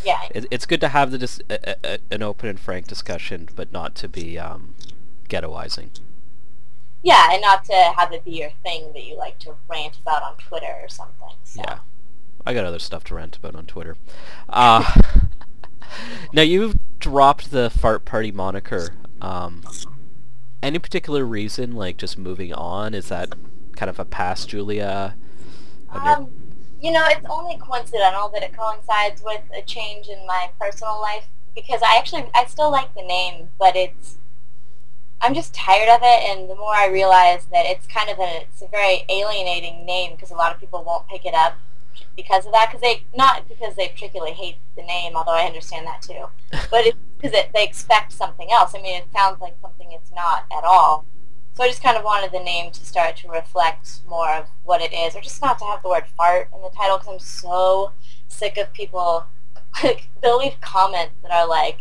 Yeah, 0.06 0.20
It, 0.36 0.46
it's 0.52 0.66
good 0.66 0.82
to 0.82 0.90
have 0.90 1.10
the 1.12 1.18
dis- 1.18 1.42
a, 1.50 1.76
a- 1.84 2.00
an 2.12 2.22
open 2.22 2.50
and 2.50 2.60
frank 2.60 2.88
discussion, 2.88 3.48
but 3.56 3.72
not 3.72 3.96
to 3.96 4.08
be 4.10 4.38
um, 4.38 4.76
ghettoizing. 5.30 5.90
yeah, 7.04 7.30
and 7.32 7.42
not 7.42 7.64
to 7.66 7.74
have 7.74 8.12
it 8.12 8.26
be 8.26 8.32
your 8.32 8.52
thing 8.64 8.92
that 8.94 9.04
you 9.04 9.18
like 9.18 9.40
to 9.40 9.56
rant 9.68 9.98
about 10.00 10.24
on 10.24 10.36
Twitter 10.38 10.76
or 10.82 10.90
something. 10.90 11.30
So. 11.44 11.62
Yeah. 11.64 11.80
I 12.46 12.54
got 12.54 12.66
other 12.66 12.80
stuff 12.80 13.04
to 13.06 13.16
rant 13.16 13.38
about 13.38 13.56
on 13.56 13.66
Twitter. 13.66 13.98
Uh, 14.48 14.84
now 16.34 16.44
you've 16.44 16.78
dropped 17.00 17.52
the 17.52 17.70
fart 17.70 18.06
party 18.06 18.32
moniker. 18.32 18.90
Um, 19.22 19.64
any 20.62 20.78
particular 20.80 21.26
reason, 21.26 21.76
like 21.76 21.98
just 21.98 22.18
moving 22.18 22.54
on? 22.54 22.94
Is 22.94 23.10
that 23.10 23.34
kind 23.76 23.90
of 23.90 24.00
a 24.00 24.06
past 24.06 24.50
Julia? 24.50 25.16
Um, 25.90 26.30
you 26.82 26.92
know, 26.92 27.04
it's 27.08 27.26
only 27.30 27.58
coincidental 27.58 28.30
that 28.30 28.44
it 28.44 28.56
coincides 28.56 29.24
with 29.24 29.42
a 29.58 29.62
change 29.64 30.08
in 30.08 30.26
my 30.28 30.50
personal 30.60 31.02
life 31.02 31.26
because 31.56 31.82
I 31.84 31.98
actually 31.98 32.30
I 32.36 32.46
still 32.46 32.72
like 32.72 32.94
the 32.94 33.02
name, 33.02 33.50
but 33.58 33.76
it's 33.76 34.18
I'm 35.22 35.34
just 35.34 35.54
tired 35.54 35.90
of 35.90 36.02
it, 36.04 36.30
and 36.30 36.50
the 36.50 36.56
more 36.56 36.74
I 36.74 36.88
realize 36.88 37.46
that 37.46 37.66
it's 37.66 37.88
kind 37.88 38.10
of 38.10 38.20
a 38.20 38.42
it's 38.42 38.62
a 38.62 38.68
very 38.68 39.06
alienating 39.10 39.86
name 39.86 40.12
because 40.12 40.32
a 40.32 40.36
lot 40.36 40.54
of 40.54 40.60
people 40.60 40.84
won't 40.84 41.08
pick 41.08 41.26
it 41.26 41.34
up 41.34 41.58
because 42.16 42.46
of 42.46 42.52
that 42.52 42.70
because 42.70 42.82
they 42.82 43.04
not 43.16 43.48
because 43.48 43.76
they 43.76 43.88
particularly 43.88 44.34
hate 44.34 44.58
the 44.76 44.84
name, 44.84 45.16
although 45.16 45.32
I 45.32 45.46
understand 45.46 45.88
that 45.88 46.02
too, 46.02 46.28
but 46.72 46.86
it's 46.86 46.98
because 47.18 47.38
it, 47.38 47.52
they 47.54 47.64
expect 47.64 48.12
something 48.12 48.52
else. 48.52 48.74
I 48.76 48.82
mean, 48.82 49.02
it 49.02 49.08
sounds 49.14 49.42
like 49.42 49.56
something 49.62 49.92
it's 49.92 50.12
not 50.12 50.46
at 50.56 50.64
all. 50.64 51.06
So 51.56 51.64
I 51.64 51.70
just 51.70 51.82
kind 51.82 51.96
of 51.98 52.04
wanted 52.04 52.34
the 52.34 52.44
name 52.44 52.72
to 52.72 52.86
start 52.86 53.16
to 53.18 53.30
reflect 53.30 54.02
more 54.10 54.30
of 54.30 54.48
what 54.66 54.82
it 54.82 54.92
is, 54.94 55.16
or 55.16 55.22
just 55.22 55.42
not 55.42 55.58
to 55.60 55.66
have 55.66 55.82
the 55.82 55.90
word 55.90 56.04
fart 56.18 56.50
in 56.54 56.62
the 56.62 56.70
title, 56.70 56.98
because 56.98 57.14
I'm 57.14 57.20
so 57.20 57.94
sick 58.28 58.58
of 58.58 58.74
people, 58.74 59.26
like, 59.84 60.10
they'll 60.22 60.38
leave 60.38 60.60
comments 60.60 61.16
that 61.22 61.32
are 61.32 61.48
like, 61.48 61.80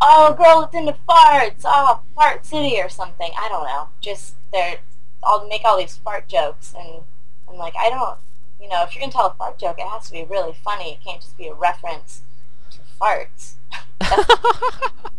oh, 0.00 0.34
girl, 0.34 0.62
it's 0.62 0.74
into 0.74 0.96
farts, 1.08 1.62
oh, 1.64 2.00
fart 2.14 2.44
city 2.46 2.80
or 2.80 2.88
something. 2.88 3.30
I 3.38 3.48
don't 3.48 3.64
know. 3.64 3.88
Just, 4.00 4.34
they're, 4.52 4.78
I'll 5.22 5.46
make 5.48 5.62
all 5.64 5.78
these 5.78 5.96
fart 5.96 6.28
jokes, 6.28 6.74
and 6.78 7.02
I'm 7.48 7.56
like, 7.56 7.74
I 7.78 7.90
don't, 7.90 8.18
you 8.60 8.68
know, 8.68 8.82
if 8.84 8.94
you're 8.94 9.00
going 9.00 9.10
to 9.10 9.16
tell 9.16 9.26
a 9.26 9.34
fart 9.34 9.58
joke, 9.58 9.76
it 9.78 9.86
has 9.88 10.06
to 10.06 10.12
be 10.12 10.24
really 10.24 10.54
funny. 10.64 10.92
It 10.92 11.04
can't 11.04 11.20
just 11.20 11.36
be 11.36 11.48
a 11.48 11.54
reference 11.54 12.22
to 12.70 12.78
farts. 13.00 13.54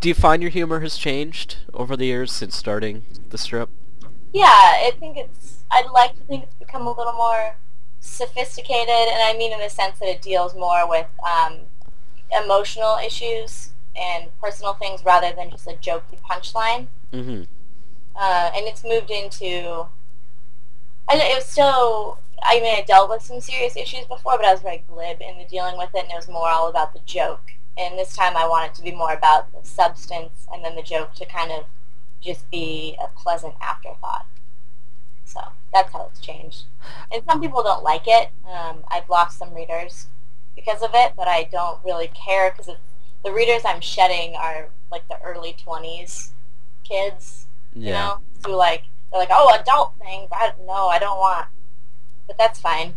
Do 0.00 0.08
you 0.08 0.14
find 0.14 0.42
your 0.42 0.50
humor 0.50 0.80
has 0.80 0.96
changed 0.98 1.56
over 1.72 1.96
the 1.96 2.04
years 2.04 2.30
since 2.30 2.56
starting 2.56 3.04
the 3.30 3.38
strip? 3.38 3.70
Yeah, 4.32 4.44
I 4.44 4.92
think 4.98 5.16
it's. 5.16 5.64
I'd 5.70 5.90
like 5.92 6.14
to 6.16 6.20
think 6.24 6.44
it's 6.44 6.54
become 6.56 6.86
a 6.86 6.92
little 6.92 7.14
more 7.14 7.56
sophisticated, 8.00 8.88
and 8.88 9.22
I 9.22 9.34
mean 9.36 9.52
in 9.52 9.60
the 9.60 9.70
sense 9.70 9.98
that 10.00 10.08
it 10.08 10.20
deals 10.20 10.54
more 10.54 10.88
with 10.88 11.06
um, 11.24 11.60
emotional 12.32 12.96
issues 13.04 13.70
and 13.96 14.28
personal 14.40 14.74
things 14.74 15.04
rather 15.04 15.32
than 15.34 15.50
just 15.50 15.66
a 15.66 15.74
jokey 15.74 16.18
punchline. 16.28 16.88
Mm-hmm. 17.12 17.42
Uh, 18.16 18.50
and 18.54 18.66
it's 18.66 18.84
moved 18.84 19.10
into. 19.10 19.86
I, 21.08 21.16
know 21.16 21.24
it 21.24 21.36
was 21.36 21.46
still. 21.46 22.18
I 22.42 22.60
mean, 22.60 22.74
I 22.76 22.82
dealt 22.82 23.10
with 23.10 23.22
some 23.22 23.40
serious 23.40 23.76
issues 23.76 24.06
before, 24.06 24.36
but 24.36 24.44
I 24.44 24.52
was 24.52 24.62
very 24.62 24.84
glib 24.88 25.20
in 25.20 25.38
the 25.38 25.44
dealing 25.44 25.78
with 25.78 25.90
it, 25.94 26.04
and 26.04 26.12
it 26.12 26.16
was 26.16 26.28
more 26.28 26.48
all 26.48 26.68
about 26.68 26.92
the 26.92 27.00
joke. 27.04 27.42
And 27.76 27.98
this 27.98 28.14
time, 28.14 28.36
I 28.36 28.46
want 28.46 28.70
it 28.70 28.74
to 28.76 28.82
be 28.82 28.92
more 28.92 29.12
about 29.12 29.50
the 29.52 29.66
substance, 29.66 30.46
and 30.52 30.64
then 30.64 30.76
the 30.76 30.82
joke 30.82 31.14
to 31.14 31.26
kind 31.26 31.50
of 31.50 31.64
just 32.20 32.48
be 32.50 32.96
a 33.02 33.08
pleasant 33.18 33.54
afterthought. 33.60 34.26
So 35.24 35.40
that's 35.72 35.92
how 35.92 36.08
it's 36.10 36.20
changed. 36.20 36.64
And 37.12 37.22
some 37.24 37.40
people 37.40 37.62
don't 37.62 37.82
like 37.82 38.04
it. 38.06 38.30
Um, 38.46 38.84
I've 38.90 39.08
lost 39.08 39.38
some 39.38 39.54
readers 39.54 40.06
because 40.54 40.82
of 40.82 40.90
it, 40.94 41.12
but 41.16 41.28
I 41.28 41.48
don't 41.50 41.78
really 41.84 42.08
care 42.08 42.50
because 42.50 42.74
the 43.24 43.32
readers 43.32 43.62
I'm 43.64 43.80
shedding 43.80 44.34
are 44.36 44.68
like 44.90 45.06
the 45.08 45.20
early 45.22 45.56
20s 45.66 46.30
kids, 46.84 47.46
you 47.74 47.90
know, 47.90 48.18
who 48.44 48.54
like, 48.54 48.84
they're 49.10 49.20
like, 49.20 49.30
oh, 49.32 49.56
adult 49.58 49.94
things. 49.98 50.28
I 50.32 50.52
no, 50.66 50.88
I 50.88 50.98
don't 50.98 51.18
want. 51.18 51.48
But 52.26 52.38
that's 52.38 52.60
fine. 52.60 52.94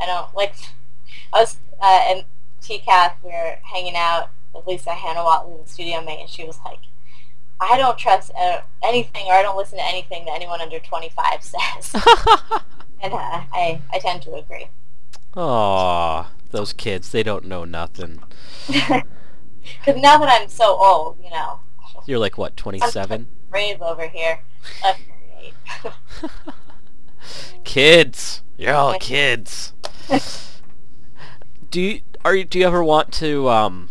I 0.00 0.06
don't, 0.06 0.34
like, 0.34 0.54
I 1.32 1.40
was, 1.40 1.56
uh, 1.80 2.00
and 2.08 2.24
TCAF, 2.62 3.14
we 3.22 3.30
were 3.30 3.56
hanging 3.62 3.96
out 3.96 4.30
with 4.54 4.66
Lisa 4.66 4.90
Hanawalt, 4.90 5.64
the 5.64 5.70
studio 5.70 6.04
mate, 6.04 6.20
and 6.20 6.28
she 6.28 6.44
was 6.44 6.58
like, 6.64 6.78
I 7.60 7.76
don't 7.76 7.98
trust 7.98 8.30
uh, 8.38 8.60
anything 8.82 9.26
or 9.26 9.32
I 9.32 9.42
don't 9.42 9.56
listen 9.56 9.78
to 9.78 9.84
anything 9.84 10.24
that 10.26 10.32
anyone 10.34 10.60
under 10.60 10.78
25 10.78 11.42
says. 11.42 11.94
and 13.02 13.12
uh, 13.12 13.42
I, 13.52 13.80
I 13.92 13.98
tend 13.98 14.22
to 14.22 14.34
agree. 14.34 14.68
Aw, 15.36 16.30
those 16.50 16.72
kids, 16.72 17.10
they 17.12 17.22
don't 17.22 17.44
know 17.44 17.64
nothing. 17.64 18.20
Because 19.84 20.00
now 20.00 20.16
that 20.16 20.28
I'm 20.30 20.48
so 20.48 20.64
old, 20.82 21.18
you 21.22 21.28
know, 21.30 21.60
You're 22.06 22.18
like, 22.18 22.38
what, 22.38 22.56
27? 22.56 23.28
brave 23.50 23.82
over 23.82 24.08
here. 24.08 24.40
48. 24.80 25.92
Kids! 27.64 28.42
You're 28.56 28.74
all 28.74 28.98
kids! 28.98 29.74
do 31.70 31.80
you, 31.80 32.00
are 32.24 32.34
you, 32.34 32.44
do 32.44 32.58
you 32.58 32.66
ever 32.66 32.82
want 32.82 33.12
to, 33.14 33.48
um, 33.50 33.88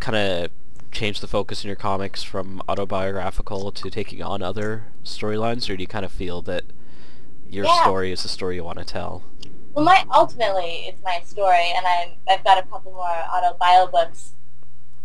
kind 0.00 0.16
of 0.16 0.50
change 0.92 1.20
the 1.20 1.26
focus 1.28 1.64
in 1.64 1.68
your 1.68 1.76
comics 1.76 2.22
from 2.22 2.60
autobiographical 2.68 3.72
to 3.72 3.88
taking 3.90 4.22
on 4.22 4.42
other 4.42 4.84
storylines, 5.04 5.70
or 5.70 5.76
do 5.76 5.82
you 5.82 5.86
kind 5.86 6.04
of 6.04 6.12
feel 6.12 6.42
that 6.42 6.64
your 7.48 7.64
Yeah. 7.64 7.80
story 7.82 8.12
is 8.12 8.22
the 8.22 8.28
story 8.28 8.56
you 8.56 8.64
want 8.64 8.78
to 8.78 8.84
tell? 8.84 9.22
Well, 9.74 9.84
my 9.84 10.04
ultimately 10.12 10.86
it's 10.88 11.02
my 11.04 11.20
story, 11.24 11.72
and 11.74 11.86
I'm 11.86 12.10
I've 12.28 12.44
got 12.44 12.58
a 12.58 12.66
couple 12.66 12.92
more 12.92 13.04
autobio 13.06 13.90
books, 13.90 14.32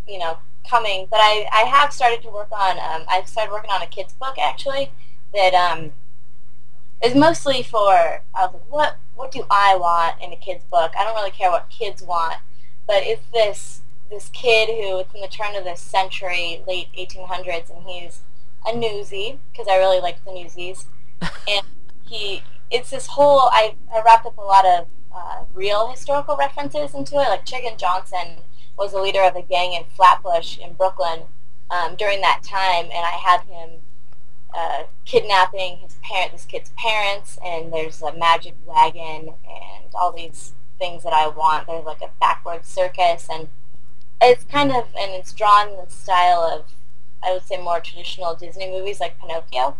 you 0.07 0.17
know, 0.17 0.39
coming. 0.67 1.07
But 1.09 1.19
I 1.21 1.47
I 1.51 1.67
have 1.69 1.93
started 1.93 2.23
to 2.23 2.29
work 2.29 2.51
on 2.51 2.77
um 2.79 3.05
I've 3.09 3.27
started 3.27 3.51
working 3.51 3.71
on 3.71 3.81
a 3.81 3.87
kids 3.87 4.13
book 4.13 4.35
actually 4.39 4.91
that 5.33 5.53
um 5.53 5.91
is 7.03 7.13
mostly 7.13 7.61
for 7.61 8.23
I 8.33 8.45
was 8.45 8.53
like 8.53 8.71
what 8.71 8.97
what 9.15 9.31
do 9.31 9.45
I 9.51 9.75
want 9.75 10.21
in 10.21 10.33
a 10.33 10.35
kids 10.35 10.63
book? 10.71 10.93
I 10.97 11.03
don't 11.03 11.15
really 11.15 11.31
care 11.31 11.51
what 11.51 11.69
kids 11.69 12.01
want, 12.01 12.37
but 12.87 13.03
it's 13.03 13.25
this 13.33 13.81
this 14.09 14.29
kid 14.29 14.69
who 14.69 14.99
it's 14.99 15.13
in 15.13 15.21
the 15.21 15.27
turn 15.27 15.55
of 15.55 15.63
the 15.63 15.75
century, 15.75 16.63
late 16.67 16.87
1800s, 16.97 17.69
and 17.75 17.85
he's 17.87 18.21
a 18.65 18.71
newsie 18.71 19.37
because 19.51 19.67
I 19.67 19.77
really 19.77 19.99
like 19.99 20.23
the 20.25 20.31
newsies, 20.31 20.85
and 21.47 21.65
he 22.07 22.43
it's 22.71 22.89
this 22.89 23.07
whole 23.07 23.49
I, 23.51 23.75
I 23.93 24.01
wrapped 24.03 24.25
up 24.25 24.37
a 24.37 24.41
lot 24.41 24.65
of 24.65 24.87
uh, 25.15 25.43
real 25.53 25.89
historical 25.89 26.35
references 26.35 26.93
into 26.93 27.15
it. 27.15 27.29
Like 27.29 27.45
chicken 27.45 27.77
johnson 27.77 28.37
was 28.77 28.91
the 28.91 29.01
leader 29.01 29.21
of 29.21 29.35
a 29.35 29.41
gang 29.41 29.73
in 29.73 29.83
flatbush 29.95 30.57
in 30.57 30.73
brooklyn 30.73 31.23
um, 31.69 31.95
during 31.95 32.21
that 32.21 32.41
time 32.43 32.85
and 32.85 33.05
i 33.05 33.17
had 33.23 33.41
him 33.41 33.81
uh, 34.53 34.83
kidnapping 35.03 35.77
his 35.77 35.95
parent 36.01 36.31
this 36.31 36.45
kid's 36.45 36.71
parents 36.77 37.37
and 37.43 37.73
there's 37.73 38.01
a 38.01 38.13
magic 38.17 38.55
wagon 38.65 39.29
and 39.29 39.93
all 39.93 40.11
these 40.11 40.53
things 40.79 41.03
that 41.03 41.13
i 41.13 41.27
want. 41.27 41.67
There's 41.67 41.85
like 41.85 42.01
a 42.01 42.09
backward 42.19 42.65
circus 42.65 43.27
and 43.31 43.49
it's 44.21 44.43
kind 44.45 44.71
of 44.71 44.85
and 44.97 45.11
it's 45.11 45.33
drawn 45.33 45.69
in 45.69 45.75
the 45.75 45.89
style 45.89 46.41
of 46.41 46.73
i 47.23 47.33
would 47.33 47.43
say 47.43 47.57
more 47.57 47.79
traditional 47.79 48.33
disney 48.35 48.69
movies 48.69 48.99
like 48.99 49.19
pinocchio 49.19 49.75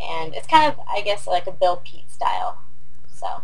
and 0.00 0.34
it's 0.34 0.46
kind 0.46 0.72
of 0.72 0.80
I 0.88 1.00
guess 1.00 1.26
like 1.26 1.46
a 1.46 1.52
Bill 1.52 1.80
Peet 1.84 2.10
style. 2.10 2.58
So 3.12 3.42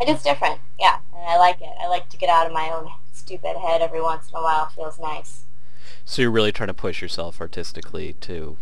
it 0.00 0.08
is 0.08 0.22
different, 0.22 0.60
yeah, 0.78 0.98
and 1.14 1.24
I 1.26 1.36
like 1.38 1.60
it. 1.60 1.72
I 1.80 1.88
like 1.88 2.08
to 2.10 2.16
get 2.16 2.28
out 2.28 2.46
of 2.46 2.52
my 2.52 2.70
own 2.70 2.90
stupid 3.12 3.56
head 3.56 3.82
every 3.82 4.00
once 4.00 4.30
in 4.30 4.36
a 4.36 4.42
while. 4.42 4.68
It 4.70 4.74
feels 4.74 4.98
nice. 4.98 5.44
So 6.04 6.22
you're 6.22 6.30
really 6.30 6.52
trying 6.52 6.68
to 6.68 6.74
push 6.74 7.00
yourself 7.00 7.40
artistically 7.40 8.14
to 8.20 8.56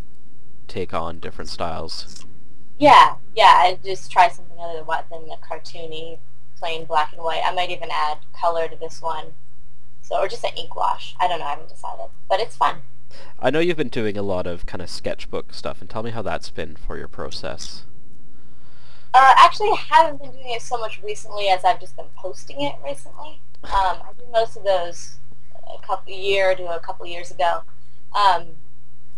take 0.69 0.95
on 0.95 1.19
different 1.19 1.51
styles. 1.51 2.25
Yeah, 2.79 3.17
yeah. 3.37 3.55
I 3.57 3.79
just 3.85 4.11
try 4.11 4.29
something 4.29 4.59
other 4.59 4.79
than 4.79 4.87
what 4.87 5.07
than 5.11 5.29
the 5.29 5.37
cartoony, 5.37 6.19
plain 6.59 6.85
black 6.85 7.13
and 7.13 7.23
white. 7.23 7.43
I 7.45 7.53
might 7.53 7.71
even 7.71 7.91
add 7.93 8.19
color 8.39 8.69
to 8.69 8.77
this 8.77 9.03
one, 9.03 9.35
so 10.01 10.17
or 10.17 10.29
just 10.29 10.45
an 10.45 10.53
ink 10.57 10.77
wash. 10.77 11.15
I 11.21 11.29
don't 11.29 11.41
know. 11.41 11.47
I 11.47 11.51
haven't 11.51 11.69
decided, 11.69 12.07
but 12.29 12.41
it's 12.41 12.57
fun. 12.57 12.83
I 13.39 13.51
know 13.51 13.61
you've 13.61 13.77
been 13.77 13.89
doing 13.89 14.17
a 14.17 14.23
lot 14.23 14.47
of 14.47 14.67
kind 14.67 14.83
of 14.83 14.91
sketchbook 14.91 15.53
stuff, 15.53 15.81
and 15.81 15.89
tell 15.89 16.03
me 16.03 16.11
how 16.11 16.23
that's 16.23 16.51
been 16.51 16.77
for 16.77 16.97
your 16.97 17.09
process. 17.09 17.85
Uh, 19.13 19.33
actually, 19.39 19.69
I 19.69 19.85
haven't 19.89 20.23
been 20.23 20.33
doing 20.33 20.51
it 20.51 20.63
so 20.63 20.79
much 20.79 21.01
recently 21.03 21.49
as 21.49 21.65
I've 21.65 21.81
just 21.81 21.97
been 21.97 22.07
posting 22.17 22.61
it 22.61 22.75
recently. 22.85 23.41
Um, 23.65 23.99
I 24.03 24.13
did 24.17 24.31
most 24.31 24.57
of 24.57 24.65
those 24.65 25.17
a 25.55 25.85
couple 25.85 26.13
year 26.13 26.55
to 26.55 26.67
a 26.75 26.81
couple 26.81 27.07
years 27.07 27.31
ago. 27.31 27.63
Um, 28.15 28.47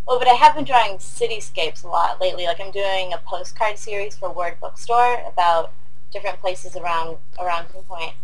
well, 0.06 0.18
but 0.18 0.28
I 0.28 0.34
have 0.34 0.54
been 0.56 0.64
drawing 0.64 0.96
cityscapes 0.96 1.84
a 1.84 1.88
lot 1.88 2.20
lately. 2.20 2.46
Like 2.46 2.60
I'm 2.60 2.70
doing 2.70 3.12
a 3.12 3.18
postcard 3.18 3.78
series 3.78 4.16
for 4.16 4.32
Word 4.32 4.56
Bookstore 4.60 5.22
about 5.26 5.72
different 6.10 6.40
places 6.40 6.76
around 6.76 7.18
around 7.38 7.68
Greenpoint. 7.68 8.14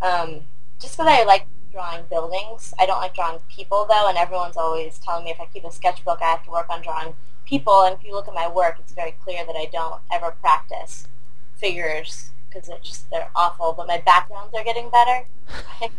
Um, 0.00 0.40
just 0.80 0.96
because 0.96 1.06
I 1.08 1.24
like 1.24 1.46
drawing 1.72 2.04
buildings. 2.10 2.74
I 2.78 2.86
don't 2.86 3.00
like 3.00 3.14
drawing 3.14 3.38
people 3.54 3.86
though, 3.88 4.08
and 4.08 4.18
everyone's 4.18 4.56
always 4.56 4.98
telling 4.98 5.24
me 5.24 5.30
if 5.30 5.40
I 5.40 5.46
keep 5.46 5.64
a 5.64 5.72
sketchbook, 5.72 6.18
I 6.22 6.26
have 6.26 6.44
to 6.44 6.50
work 6.50 6.68
on 6.70 6.82
drawing 6.82 7.14
people. 7.44 7.82
And 7.84 7.96
if 7.96 8.04
you 8.04 8.12
look 8.12 8.28
at 8.28 8.34
my 8.34 8.48
work, 8.48 8.76
it's 8.78 8.92
very 8.92 9.14
clear 9.22 9.44
that 9.46 9.56
I 9.56 9.68
don't 9.72 10.00
ever 10.12 10.30
practice 10.40 11.08
figures 11.56 12.30
because 12.48 12.68
it's 12.68 12.88
just 12.88 13.10
they're 13.10 13.30
awful. 13.34 13.72
But 13.76 13.86
my 13.86 13.98
backgrounds 13.98 14.54
are 14.54 14.64
getting 14.64 14.90
better. 14.90 15.26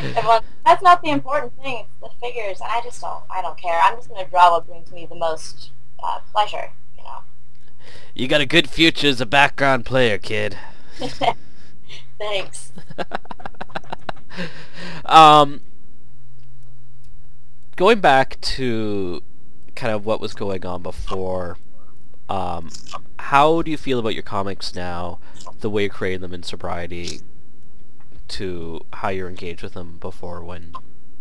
Everyone, 0.00 0.42
that's 0.64 0.82
not 0.82 1.02
the 1.02 1.10
important 1.10 1.56
thing. 1.62 1.84
It's 2.02 2.12
the 2.12 2.18
figures, 2.20 2.60
and 2.60 2.70
I 2.70 2.80
just 2.82 3.00
don't. 3.00 3.22
I 3.30 3.42
don't 3.42 3.58
care. 3.58 3.80
I'm 3.82 3.96
just 3.96 4.08
going 4.08 4.24
to 4.24 4.30
draw 4.30 4.50
what 4.50 4.66
brings 4.66 4.90
me 4.92 5.06
the 5.06 5.14
most 5.14 5.70
uh, 6.02 6.18
pleasure. 6.32 6.72
You 6.96 7.04
know. 7.04 7.18
You 8.14 8.28
got 8.28 8.40
a 8.40 8.46
good 8.46 8.68
future 8.68 9.08
as 9.08 9.20
a 9.20 9.26
background 9.26 9.84
player, 9.86 10.18
kid. 10.18 10.58
Thanks. 12.18 12.72
um, 15.04 15.60
going 17.76 18.00
back 18.00 18.40
to 18.40 19.22
kind 19.74 19.92
of 19.92 20.04
what 20.04 20.20
was 20.20 20.34
going 20.34 20.66
on 20.66 20.82
before, 20.82 21.56
um, 22.28 22.70
how 23.18 23.62
do 23.62 23.70
you 23.70 23.76
feel 23.76 23.98
about 23.98 24.14
your 24.14 24.22
comics 24.22 24.74
now, 24.74 25.18
the 25.60 25.70
way 25.70 25.82
you're 25.82 25.90
creating 25.90 26.20
them 26.20 26.34
in 26.34 26.42
sobriety, 26.42 27.20
to 28.28 28.84
how 28.94 29.08
you're 29.08 29.28
engaged 29.28 29.62
with 29.62 29.74
them 29.74 29.96
before 29.98 30.42
when? 30.42 30.72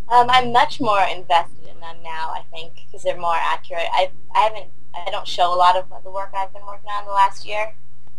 Um, 0.09 0.29
I'm 0.29 0.51
much 0.51 0.79
more 0.79 1.01
invested 1.01 1.67
in 1.69 1.79
them 1.79 1.97
now. 2.03 2.33
I 2.35 2.43
think 2.51 2.73
because 2.85 3.03
they're 3.03 3.19
more 3.19 3.35
accurate. 3.35 3.87
I 3.93 4.09
I 4.33 4.39
haven't 4.39 4.71
I 4.95 5.09
don't 5.11 5.27
show 5.27 5.53
a 5.53 5.55
lot 5.55 5.75
of 5.75 5.85
the 6.03 6.09
work 6.09 6.31
I've 6.35 6.51
been 6.53 6.65
working 6.65 6.89
on 6.89 7.05
the 7.05 7.11
last 7.11 7.45
year 7.45 7.73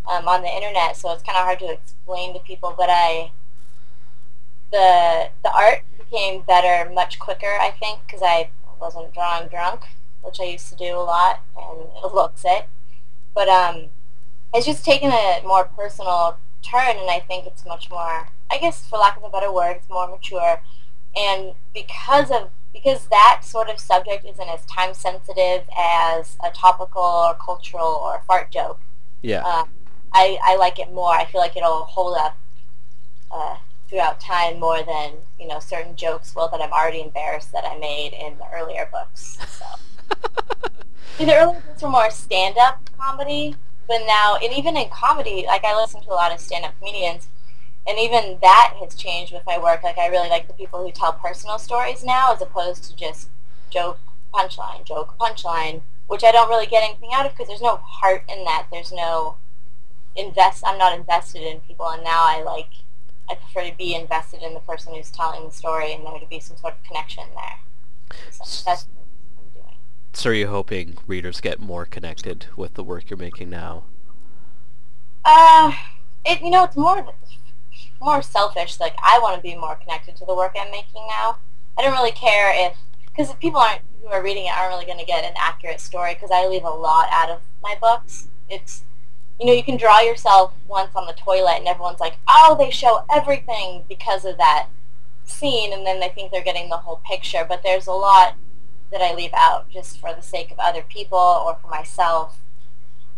um, 0.06 0.28
on 0.28 0.42
the 0.42 0.48
internet, 0.48 0.96
so 0.96 1.12
it's 1.12 1.22
kind 1.22 1.36
of 1.36 1.44
hard 1.44 1.58
to 1.60 1.72
explain 1.72 2.34
to 2.34 2.40
people. 2.40 2.74
But 2.76 2.88
I 2.90 3.32
the 4.72 5.30
the 5.42 5.52
art 5.52 5.82
became 5.96 6.42
better 6.42 6.90
much 6.90 7.18
quicker. 7.18 7.58
I 7.60 7.70
think 7.70 8.00
because 8.06 8.22
I 8.22 8.50
wasn't 8.80 9.12
drawing 9.14 9.48
drunk, 9.48 9.82
which 10.22 10.40
I 10.40 10.44
used 10.44 10.68
to 10.70 10.76
do 10.76 10.96
a 10.96 11.02
lot, 11.02 11.40
and 11.56 11.88
it 12.04 12.14
looks 12.14 12.42
it. 12.44 12.66
But 13.34 13.48
um, 13.48 13.86
it's 14.54 14.66
just 14.66 14.84
taken 14.84 15.10
a 15.10 15.40
more 15.44 15.64
personal 15.64 16.38
turn, 16.62 16.96
and 16.98 17.10
I 17.10 17.20
think 17.20 17.46
it's 17.46 17.64
much 17.64 17.90
more. 17.90 18.28
I 18.50 18.58
guess, 18.58 18.86
for 18.86 18.98
lack 18.98 19.16
of 19.16 19.24
a 19.24 19.28
better 19.28 19.52
word, 19.52 19.76
it's 19.76 19.88
more 19.90 20.08
mature 20.08 20.60
and 21.16 21.54
because 21.74 22.30
of 22.30 22.50
because 22.72 23.06
that 23.06 23.40
sort 23.42 23.68
of 23.68 23.78
subject 23.78 24.24
isn't 24.24 24.48
as 24.48 24.64
time 24.66 24.94
sensitive 24.94 25.62
as 25.76 26.36
a 26.44 26.50
topical 26.50 27.02
or 27.02 27.34
cultural 27.34 27.86
or 27.86 28.22
fart 28.26 28.50
joke, 28.50 28.78
Yeah. 29.22 29.42
uh, 29.44 29.64
I, 30.12 30.38
I 30.44 30.56
like 30.56 30.78
it 30.78 30.92
more. 30.92 31.12
I 31.12 31.24
feel 31.24 31.40
like 31.40 31.56
it'll 31.56 31.84
hold 31.84 32.16
up 32.18 32.36
uh, 33.30 33.56
throughout 33.88 34.20
time 34.20 34.60
more 34.60 34.82
than 34.82 35.12
you 35.38 35.46
know 35.46 35.60
certain 35.60 35.96
jokes 35.96 36.34
will 36.34 36.48
that 36.48 36.60
I'm 36.60 36.72
already 36.72 37.00
embarrassed 37.00 37.52
that 37.52 37.64
I 37.64 37.78
made 37.78 38.12
in 38.12 38.36
the 38.38 38.44
earlier 38.54 38.88
books. 38.90 39.38
So 39.48 39.64
the 41.24 41.34
earlier 41.34 41.60
books 41.60 41.82
were 41.82 41.88
more 41.88 42.10
stand-up 42.10 42.88
comedy, 42.98 43.56
but 43.86 44.00
now 44.06 44.36
and 44.36 44.52
even 44.52 44.76
in 44.76 44.88
comedy, 44.90 45.44
like 45.46 45.64
I 45.64 45.78
listen 45.78 46.02
to 46.02 46.10
a 46.10 46.14
lot 46.14 46.32
of 46.32 46.40
stand-up 46.40 46.78
comedians, 46.78 47.28
and 47.86 47.98
even 47.98 48.38
that 48.42 48.74
has 48.80 48.94
changed 48.94 49.32
with 49.32 49.42
my 49.46 49.58
work. 49.58 49.82
Like 49.82 49.98
I 49.98 50.08
really 50.08 50.28
like 50.28 50.46
the 50.46 50.54
people 50.54 50.84
who 50.84 50.92
tell 50.92 51.12
personal 51.12 51.58
stories 51.58 52.04
now, 52.04 52.32
as 52.32 52.42
opposed 52.42 52.84
to 52.84 52.96
just 52.96 53.30
joke 53.70 53.98
punchline, 54.32 54.84
joke 54.84 55.16
punchline, 55.18 55.82
which 56.06 56.24
I 56.24 56.32
don't 56.32 56.48
really 56.48 56.66
get 56.66 56.82
anything 56.82 57.10
out 57.12 57.26
of 57.26 57.32
because 57.32 57.48
there's 57.48 57.62
no 57.62 57.76
heart 57.76 58.24
in 58.28 58.44
that. 58.44 58.66
There's 58.70 58.92
no 58.92 59.36
invest. 60.14 60.62
I'm 60.66 60.78
not 60.78 60.98
invested 60.98 61.42
in 61.42 61.60
people, 61.60 61.88
and 61.88 62.04
now 62.04 62.24
I 62.26 62.42
like. 62.44 62.68
I 63.28 63.34
prefer 63.34 63.70
to 63.70 63.76
be 63.76 63.94
invested 63.94 64.42
in 64.42 64.54
the 64.54 64.60
person 64.60 64.94
who's 64.94 65.10
telling 65.10 65.44
the 65.44 65.52
story, 65.52 65.92
and 65.92 66.04
there 66.04 66.18
to 66.18 66.26
be 66.26 66.40
some 66.40 66.56
sort 66.56 66.74
of 66.74 66.82
connection 66.84 67.24
there. 67.34 67.60
So 68.30 68.64
that's 68.64 68.86
what 68.86 69.04
I'm 69.38 69.62
doing. 69.62 69.76
So 70.12 70.30
are 70.30 70.34
you 70.34 70.48
hoping 70.48 70.98
readers 71.06 71.40
get 71.40 71.60
more 71.60 71.84
connected 71.84 72.46
with 72.56 72.74
the 72.74 72.84
work 72.84 73.10
you're 73.10 73.18
making 73.18 73.50
now? 73.50 73.84
Uh, 75.24 75.72
it 76.24 76.40
you 76.40 76.50
know 76.50 76.64
it's 76.64 76.76
more 76.76 77.06
more 78.00 78.22
selfish. 78.22 78.80
Like 78.80 78.94
I 79.02 79.18
want 79.18 79.36
to 79.36 79.42
be 79.42 79.54
more 79.54 79.76
connected 79.76 80.16
to 80.16 80.24
the 80.24 80.34
work 80.34 80.56
I'm 80.58 80.70
making 80.70 81.06
now. 81.08 81.38
I 81.76 81.82
don't 81.82 81.92
really 81.92 82.12
care 82.12 82.52
if 82.54 82.76
because 83.04 83.34
people 83.34 83.60
aren't 83.60 83.82
who 84.02 84.08
are 84.08 84.22
reading 84.22 84.46
it 84.46 84.52
aren't 84.56 84.72
really 84.72 84.86
going 84.86 84.98
to 84.98 85.04
get 85.04 85.24
an 85.24 85.34
accurate 85.36 85.80
story 85.80 86.14
because 86.14 86.30
I 86.32 86.46
leave 86.46 86.64
a 86.64 86.70
lot 86.70 87.08
out 87.12 87.30
of 87.30 87.40
my 87.62 87.76
books. 87.80 88.28
It's 88.48 88.84
you 89.38 89.46
know 89.46 89.52
you 89.52 89.62
can 89.62 89.76
draw 89.76 90.00
yourself 90.00 90.52
once 90.66 90.90
on 90.94 91.06
the 91.06 91.12
toilet 91.12 91.58
and 91.58 91.68
everyone's 91.68 92.00
like, 92.00 92.18
oh, 92.28 92.56
they 92.58 92.70
show 92.70 93.04
everything 93.10 93.84
because 93.88 94.24
of 94.24 94.36
that 94.38 94.68
scene, 95.24 95.72
and 95.72 95.86
then 95.86 96.00
they 96.00 96.08
think 96.08 96.32
they're 96.32 96.42
getting 96.42 96.68
the 96.68 96.78
whole 96.78 97.00
picture. 97.06 97.44
But 97.48 97.62
there's 97.62 97.86
a 97.86 97.92
lot 97.92 98.36
that 98.90 99.00
I 99.00 99.14
leave 99.14 99.32
out 99.34 99.68
just 99.70 99.98
for 100.00 100.14
the 100.14 100.22
sake 100.22 100.50
of 100.50 100.58
other 100.58 100.82
people 100.82 101.18
or 101.18 101.58
for 101.60 101.68
myself. 101.68 102.40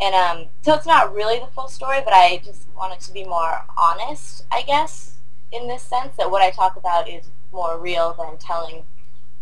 And 0.00 0.14
um, 0.14 0.46
so 0.62 0.74
it's 0.74 0.86
not 0.86 1.14
really 1.14 1.38
the 1.38 1.46
full 1.46 1.68
story, 1.68 2.00
but 2.02 2.14
I 2.14 2.40
just 2.44 2.66
want 2.74 2.94
it 2.94 3.00
to 3.00 3.12
be 3.12 3.24
more 3.24 3.64
honest, 3.78 4.44
I 4.50 4.62
guess, 4.62 5.18
in 5.52 5.68
this 5.68 5.82
sense 5.82 6.16
that 6.16 6.30
what 6.30 6.42
I 6.42 6.50
talk 6.50 6.76
about 6.76 7.08
is 7.08 7.28
more 7.52 7.78
real 7.78 8.14
than 8.18 8.38
telling 8.38 8.84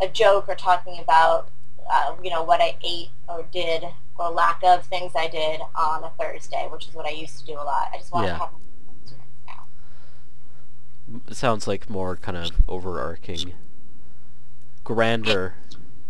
a 0.01 0.07
joke 0.07 0.49
or 0.49 0.55
talking 0.55 0.99
about, 0.99 1.49
uh, 1.91 2.15
you 2.21 2.29
know, 2.29 2.43
what 2.43 2.61
I 2.61 2.75
ate 2.83 3.09
or 3.27 3.45
did 3.51 3.85
or 4.19 4.29
lack 4.29 4.61
of 4.63 4.85
things 4.85 5.13
I 5.15 5.27
did 5.27 5.61
on 5.75 6.03
a 6.03 6.11
Thursday, 6.19 6.67
which 6.71 6.87
is 6.87 6.93
what 6.93 7.05
I 7.05 7.11
used 7.11 7.39
to 7.39 7.45
do 7.45 7.53
a 7.53 7.63
lot. 7.63 7.89
I 7.93 7.97
just 7.97 8.11
want 8.11 8.27
Yeah. 8.27 8.33
to 8.33 8.39
have 8.39 8.49
now. 9.47 11.21
It 11.27 11.35
sounds 11.35 11.67
like 11.67 11.89
more 11.89 12.15
kind 12.17 12.37
of 12.37 12.51
overarching, 12.67 13.53
grander 14.83 15.55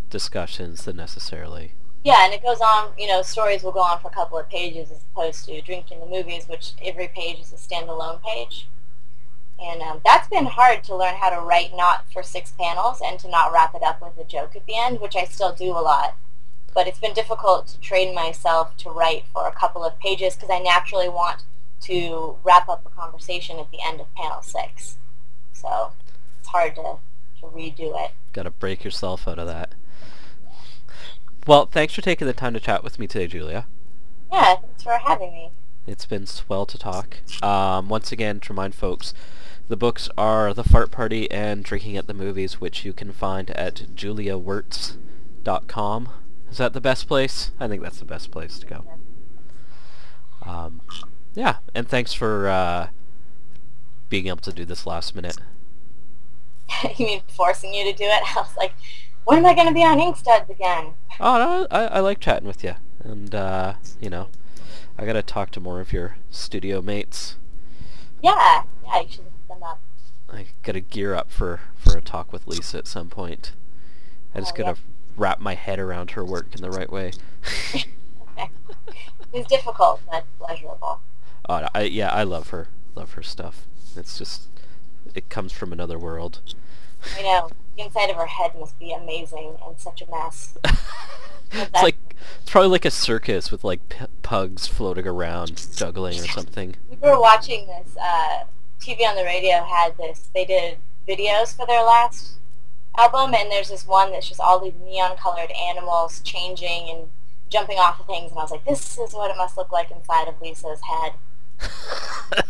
discussions 0.10 0.86
than 0.86 0.95
necessarily. 0.98 1.74
Yeah, 2.04 2.24
and 2.26 2.34
it 2.34 2.41
goes 2.41 2.62
on, 2.62 2.93
you 2.98 3.08
know, 3.08 3.22
stories 3.22 3.62
will 3.62 3.74
go 3.74 3.82
on 3.82 4.00
for 4.00 4.08
a 4.08 4.12
couple 4.12 4.38
of 4.38 4.50
pages 4.50 4.89
as 4.89 5.04
opposed 5.12 5.45
to 5.45 5.62
Drinking 5.62 6.00
the 6.00 6.06
Movies, 6.06 6.48
which 6.48 6.72
every 6.82 7.10
page 7.10 7.39
is 7.39 7.52
a 7.52 7.58
standalone 7.58 8.24
page. 8.24 8.67
And 9.62 9.82
um, 9.82 10.00
that's 10.06 10.30
been 10.30 10.45
hard 10.45 10.86
to 10.86 10.95
learn 10.95 11.15
how 11.15 11.30
to 11.30 11.41
write 11.41 11.76
not 11.76 12.06
for 12.12 12.24
six 12.24 12.54
panels 12.58 13.02
and 13.04 13.19
to 13.19 13.30
not 13.30 13.52
wrap 13.52 13.76
it 13.76 13.84
up 13.84 14.02
with 14.02 14.17
a 14.17 14.28
joke 14.28 14.56
at 14.56 14.65
the 14.65 14.78
end, 14.78 15.02
which 15.02 15.17
I 15.17 15.26
still 15.26 15.54
do 15.54 15.72
a 15.72 15.84
lot. 15.84 16.15
But 16.73 16.88
it's 16.88 16.99
been 16.99 17.13
difficult 17.13 17.67
to 17.67 17.79
train 17.79 18.13
myself 18.13 18.75
to 18.77 18.89
write 18.89 19.25
for 19.34 19.47
a 19.47 19.51
couple 19.51 19.84
of 19.84 19.99
pages 19.99 20.36
because 20.36 20.49
I 20.49 20.60
naturally 20.60 21.10
want 21.10 21.43
to 21.82 22.38
wrap 22.43 22.69
up 22.69 22.86
a 22.86 22.89
conversation 22.89 23.60
at 23.60 23.71
the 23.71 23.79
end 23.86 24.01
of 24.01 24.13
panel 24.15 24.41
six. 24.41 24.97
So 25.53 25.91
it's 26.39 26.49
hard 26.49 26.75
to, 26.75 26.97
to 27.41 27.47
redo 27.47 28.03
it. 28.03 28.12
Got 28.34 28.43
to 28.43 28.51
break 28.51 28.84
yourself 28.84 29.27
out 29.27 29.39
of 29.39 29.47
that. 29.47 29.73
Well, 31.47 31.65
thanks 31.65 31.93
for 31.93 32.01
taking 32.01 32.27
the 32.27 32.34
time 32.34 32.53
to 32.53 32.60
chat 32.60 32.84
with 32.84 32.99
me 32.99 33.08
today, 33.08 33.27
Julia. 33.27 33.65
Yeah, 34.32 34.55
thanks 34.55 34.84
for 34.84 34.97
having 34.97 35.32
me. 35.32 35.51
It's 35.88 36.05
been 36.05 36.27
swell 36.27 36.65
to 36.67 36.77
talk. 36.77 37.17
Um, 37.41 37.89
once 37.89 38.12
again, 38.12 38.39
to 38.41 38.53
remind 38.53 38.75
folks, 38.75 39.15
the 39.67 39.77
books 39.77 40.08
are 40.17 40.53
The 40.53 40.63
Fart 40.63 40.91
Party 40.91 41.32
and 41.32 41.63
Drinking 41.63 41.97
at 41.97 42.05
the 42.05 42.13
Movies, 42.13 42.62
which 42.62 42.86
you 42.86 42.93
can 42.93 43.12
find 43.12 43.49
at 43.51 43.88
juliawertz.com. 43.95 46.10
Is 46.52 46.58
that 46.58 46.74
the 46.74 46.82
best 46.82 47.08
place? 47.08 47.52
I 47.60 47.68
think 47.68 47.82
that's 47.84 48.00
the 48.00 48.06
best 48.06 48.32
place 48.32 48.60
to 48.60 48.66
go. 48.66 48.86
Um, 50.46 50.82
yeah, 51.36 51.58
and 51.76 51.88
thanks 51.88 52.14
for 52.14 52.50
uh, 52.50 52.88
being 54.10 54.28
able 54.28 54.38
to 54.38 54.54
do 54.54 54.66
this 54.66 54.86
last 54.86 55.16
minute. 55.16 55.38
you 56.98 57.06
mean 57.06 57.22
forcing 57.28 57.74
you 57.74 57.84
to 57.92 57.94
do 57.98 58.04
it? 58.06 58.24
I 58.38 58.42
was 58.42 58.56
like, 58.58 58.74
when 59.26 59.38
am 59.40 59.46
I 59.46 59.54
going 59.54 59.68
to 59.68 59.74
be 59.74 59.84
on 59.84 60.00
Inkstuds 60.00 60.50
again? 60.50 60.94
Oh, 61.20 61.38
no, 61.38 61.68
I, 61.70 61.86
I 61.88 62.00
like 62.00 62.20
chatting 62.20 62.48
with 62.48 62.64
you. 62.64 62.76
And, 63.04 63.34
uh, 63.36 63.74
you 64.02 64.10
know, 64.10 64.28
I 64.98 65.06
gotta 65.06 65.22
talk 65.24 65.52
to 65.52 65.60
more 65.62 65.80
of 65.80 65.94
your 65.94 66.18
studio 66.30 66.82
mates. 66.82 67.38
Yeah, 68.22 68.64
yeah, 68.86 69.02
you 69.02 69.08
should 69.10 69.24
look 69.24 69.48
them 69.48 69.64
up. 69.64 69.80
I 70.30 70.48
gotta 70.64 70.82
gear 70.82 71.16
up 71.16 71.32
for, 71.32 71.62
for 71.78 71.98
a 71.98 72.02
talk 72.02 72.34
with 72.34 72.48
Lisa 72.48 72.80
at 72.80 72.88
some 72.88 73.10
point. 73.10 73.54
I 74.36 74.40
just 74.40 74.54
Oh, 74.54 74.58
gotta 74.58 74.70
yeah. 74.72 74.76
Wrap 75.19 75.39
my 75.39 75.55
head 75.55 75.79
around 75.79 76.12
her 76.12 76.23
work 76.23 76.55
in 76.55 76.62
the 76.62 76.71
right 76.71 76.91
way. 76.91 77.12
It's 79.32 79.47
difficult, 79.47 80.01
but 80.10 80.25
pleasurable. 80.39 81.01
oh, 81.47 81.67
I, 81.75 81.84
yeah, 81.84 82.10
I 82.10 82.23
love 82.23 82.49
her. 82.49 82.67
Love 82.95 83.13
her 83.13 83.21
stuff. 83.21 83.67
It's 83.95 84.17
just, 84.17 84.47
it 85.13 85.29
comes 85.29 85.53
from 85.53 85.71
another 85.71 85.99
world. 85.99 86.39
I 87.17 87.21
know. 87.21 87.49
The 87.77 87.84
inside 87.84 88.10
of 88.10 88.15
her 88.15 88.25
head 88.25 88.53
must 88.60 88.77
be 88.79 88.91
amazing 88.91 89.55
and 89.65 89.79
such 89.79 90.01
a 90.01 90.10
mess. 90.10 90.58
it's 91.51 91.84
like, 91.84 91.97
it's 92.41 92.49
probably 92.49 92.69
like 92.69 92.86
a 92.86 92.91
circus 92.91 93.51
with 93.51 93.63
like 93.63 93.88
p- 93.89 94.05
pugs 94.23 94.65
floating 94.65 95.08
around, 95.08 95.69
juggling 95.75 96.19
or 96.19 96.27
something. 96.27 96.75
We 96.89 96.97
were 96.97 97.19
watching 97.21 97.67
this, 97.67 97.95
uh, 97.97 98.45
TV 98.82 99.08
on 99.08 99.15
the 99.15 99.23
radio 99.23 99.63
had 99.63 99.95
this, 99.97 100.29
they 100.34 100.45
did 100.45 100.77
videos 101.08 101.55
for 101.55 101.67
their 101.67 101.84
last 101.84 102.38
album, 103.00 103.34
and 103.34 103.52
there's 103.52 103.70
this 103.70 103.88
one 103.88 104.12
that's 104.12 104.28
just 104.28 104.40
all 104.40 104.60
these 104.60 104.74
neon-colored 104.84 105.52
animals 105.52 106.22
changing 106.22 106.90
and 106.90 107.08
jumping 107.50 107.78
off 107.78 108.00
of 108.00 108.06
things, 108.06 108.32
and 108.32 108.40
I 108.40 108.44
was 108.44 108.52
like, 108.52 108.66
this 108.66 108.98
is 108.98 109.14
what 109.14 109.32
it 109.32 109.38
must 109.38 109.58
look 109.58 109.72
like 109.72 109.92
inside 109.92 110.28
of 110.28 110.42
Lisa's 110.42 110.82
head. 110.82 111.14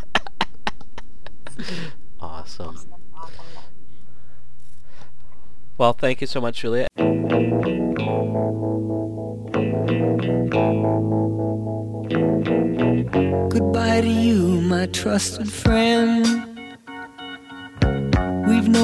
awesome. 2.20 2.78
Awesome. 3.16 3.34
Well, 5.78 5.94
thank 5.94 6.20
you 6.22 6.28
so 6.28 6.42
much, 6.42 6.60
Julia. 6.60 6.88
Goodbye 13.50 14.02
to 14.02 14.08
you, 14.08 14.62
my 14.62 14.88
trusted 14.88 15.52
friend. 15.52 16.49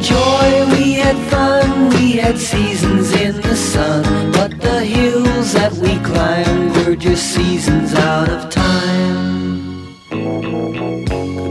joy, 0.00 0.66
we 0.72 0.92
had 0.92 1.16
fun, 1.30 1.90
we 1.90 2.12
had 2.12 2.38
seasons 2.38 3.12
in 3.12 3.40
the 3.40 3.56
sun. 3.56 4.32
But 4.32 4.60
the 4.60 4.84
hills 4.84 5.52
that 5.52 5.72
we 5.72 5.98
climbed 6.04 6.76
were 6.76 6.96
just 6.96 7.34
seasons 7.34 7.94
out 7.94 8.28
of 8.28 8.50
time. 8.50 9.96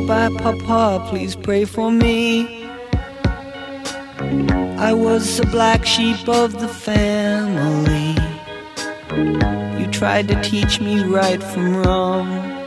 Goodbye, 0.07 0.29
Papa, 0.37 1.05
please 1.09 1.35
pray 1.35 1.65
for 1.65 1.91
me. 1.91 2.65
I 4.79 4.93
was 4.93 5.37
the 5.37 5.45
black 5.47 5.85
sheep 5.85 6.27
of 6.29 6.59
the 6.59 6.67
family. 6.67 8.15
You 9.79 9.87
tried 9.91 10.27
to 10.27 10.41
teach 10.41 10.79
me 10.79 11.03
right 11.03 11.41
from 11.41 11.77
wrong. 11.77 12.66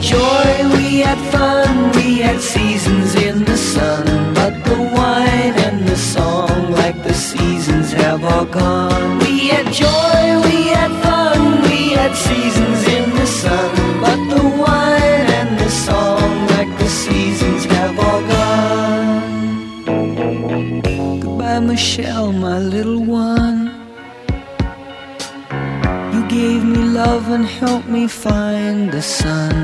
Had 0.00 0.08
joy, 0.08 0.76
we 0.76 1.00
had 1.00 1.18
fun, 1.30 1.92
we 1.92 2.18
had 2.20 2.40
seasons 2.40 3.14
in 3.16 3.44
the 3.44 3.56
sun. 3.56 4.34
But 4.34 4.64
the 4.64 4.76
wine 4.96 5.54
and 5.66 5.86
the 5.86 5.96
song, 5.96 6.72
like 6.72 7.02
the 7.02 7.12
seasons, 7.14 7.92
have 7.92 8.24
all 8.24 8.46
gone. 8.46 9.18
We 9.18 9.48
had 9.48 9.72
joy, 9.72 10.40
we 10.48 10.68
had 10.68 10.92
fun, 11.02 11.62
we 11.62 11.92
had 11.92 12.14
seasons 12.14 12.86
in 12.88 13.10
the 13.14 13.26
sun. 13.26 13.70
But 14.00 14.18
the 14.34 14.42
wine 14.64 15.28
and 15.38 15.58
the 15.58 15.70
song, 15.70 16.46
like 16.56 16.72
the 16.78 16.88
seasons, 16.88 17.64
have 17.64 17.98
all 17.98 18.22
gone. 18.36 19.20
Goodbye, 21.20 21.60
Michelle, 21.60 22.32
my 22.32 22.58
little 22.58 23.02
one. 23.04 23.49
Love 27.06 27.30
and 27.30 27.46
help 27.46 27.86
me 27.86 28.06
find 28.06 28.92
the 28.92 29.00
sun. 29.00 29.54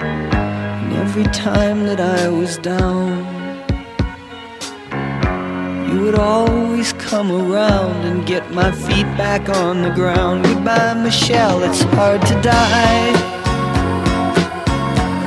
And 0.00 0.92
every 1.04 1.28
time 1.48 1.78
that 1.88 2.00
I 2.00 2.22
was 2.40 2.52
down, 2.74 3.10
you 5.88 5.96
would 6.04 6.18
always 6.34 6.88
come 6.94 7.30
around 7.42 7.98
and 8.08 8.26
get 8.26 8.44
my 8.60 8.70
feet 8.84 9.08
back 9.22 9.48
on 9.48 9.82
the 9.86 9.92
ground. 10.00 10.36
Goodbye, 10.46 10.94
Michelle, 10.94 11.62
it's 11.68 11.82
hard 11.96 12.20
to 12.30 12.34
die. 12.56 13.12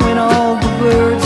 When 0.03 0.17
all 0.17 0.55
the 0.65 0.73
birds 0.83 1.25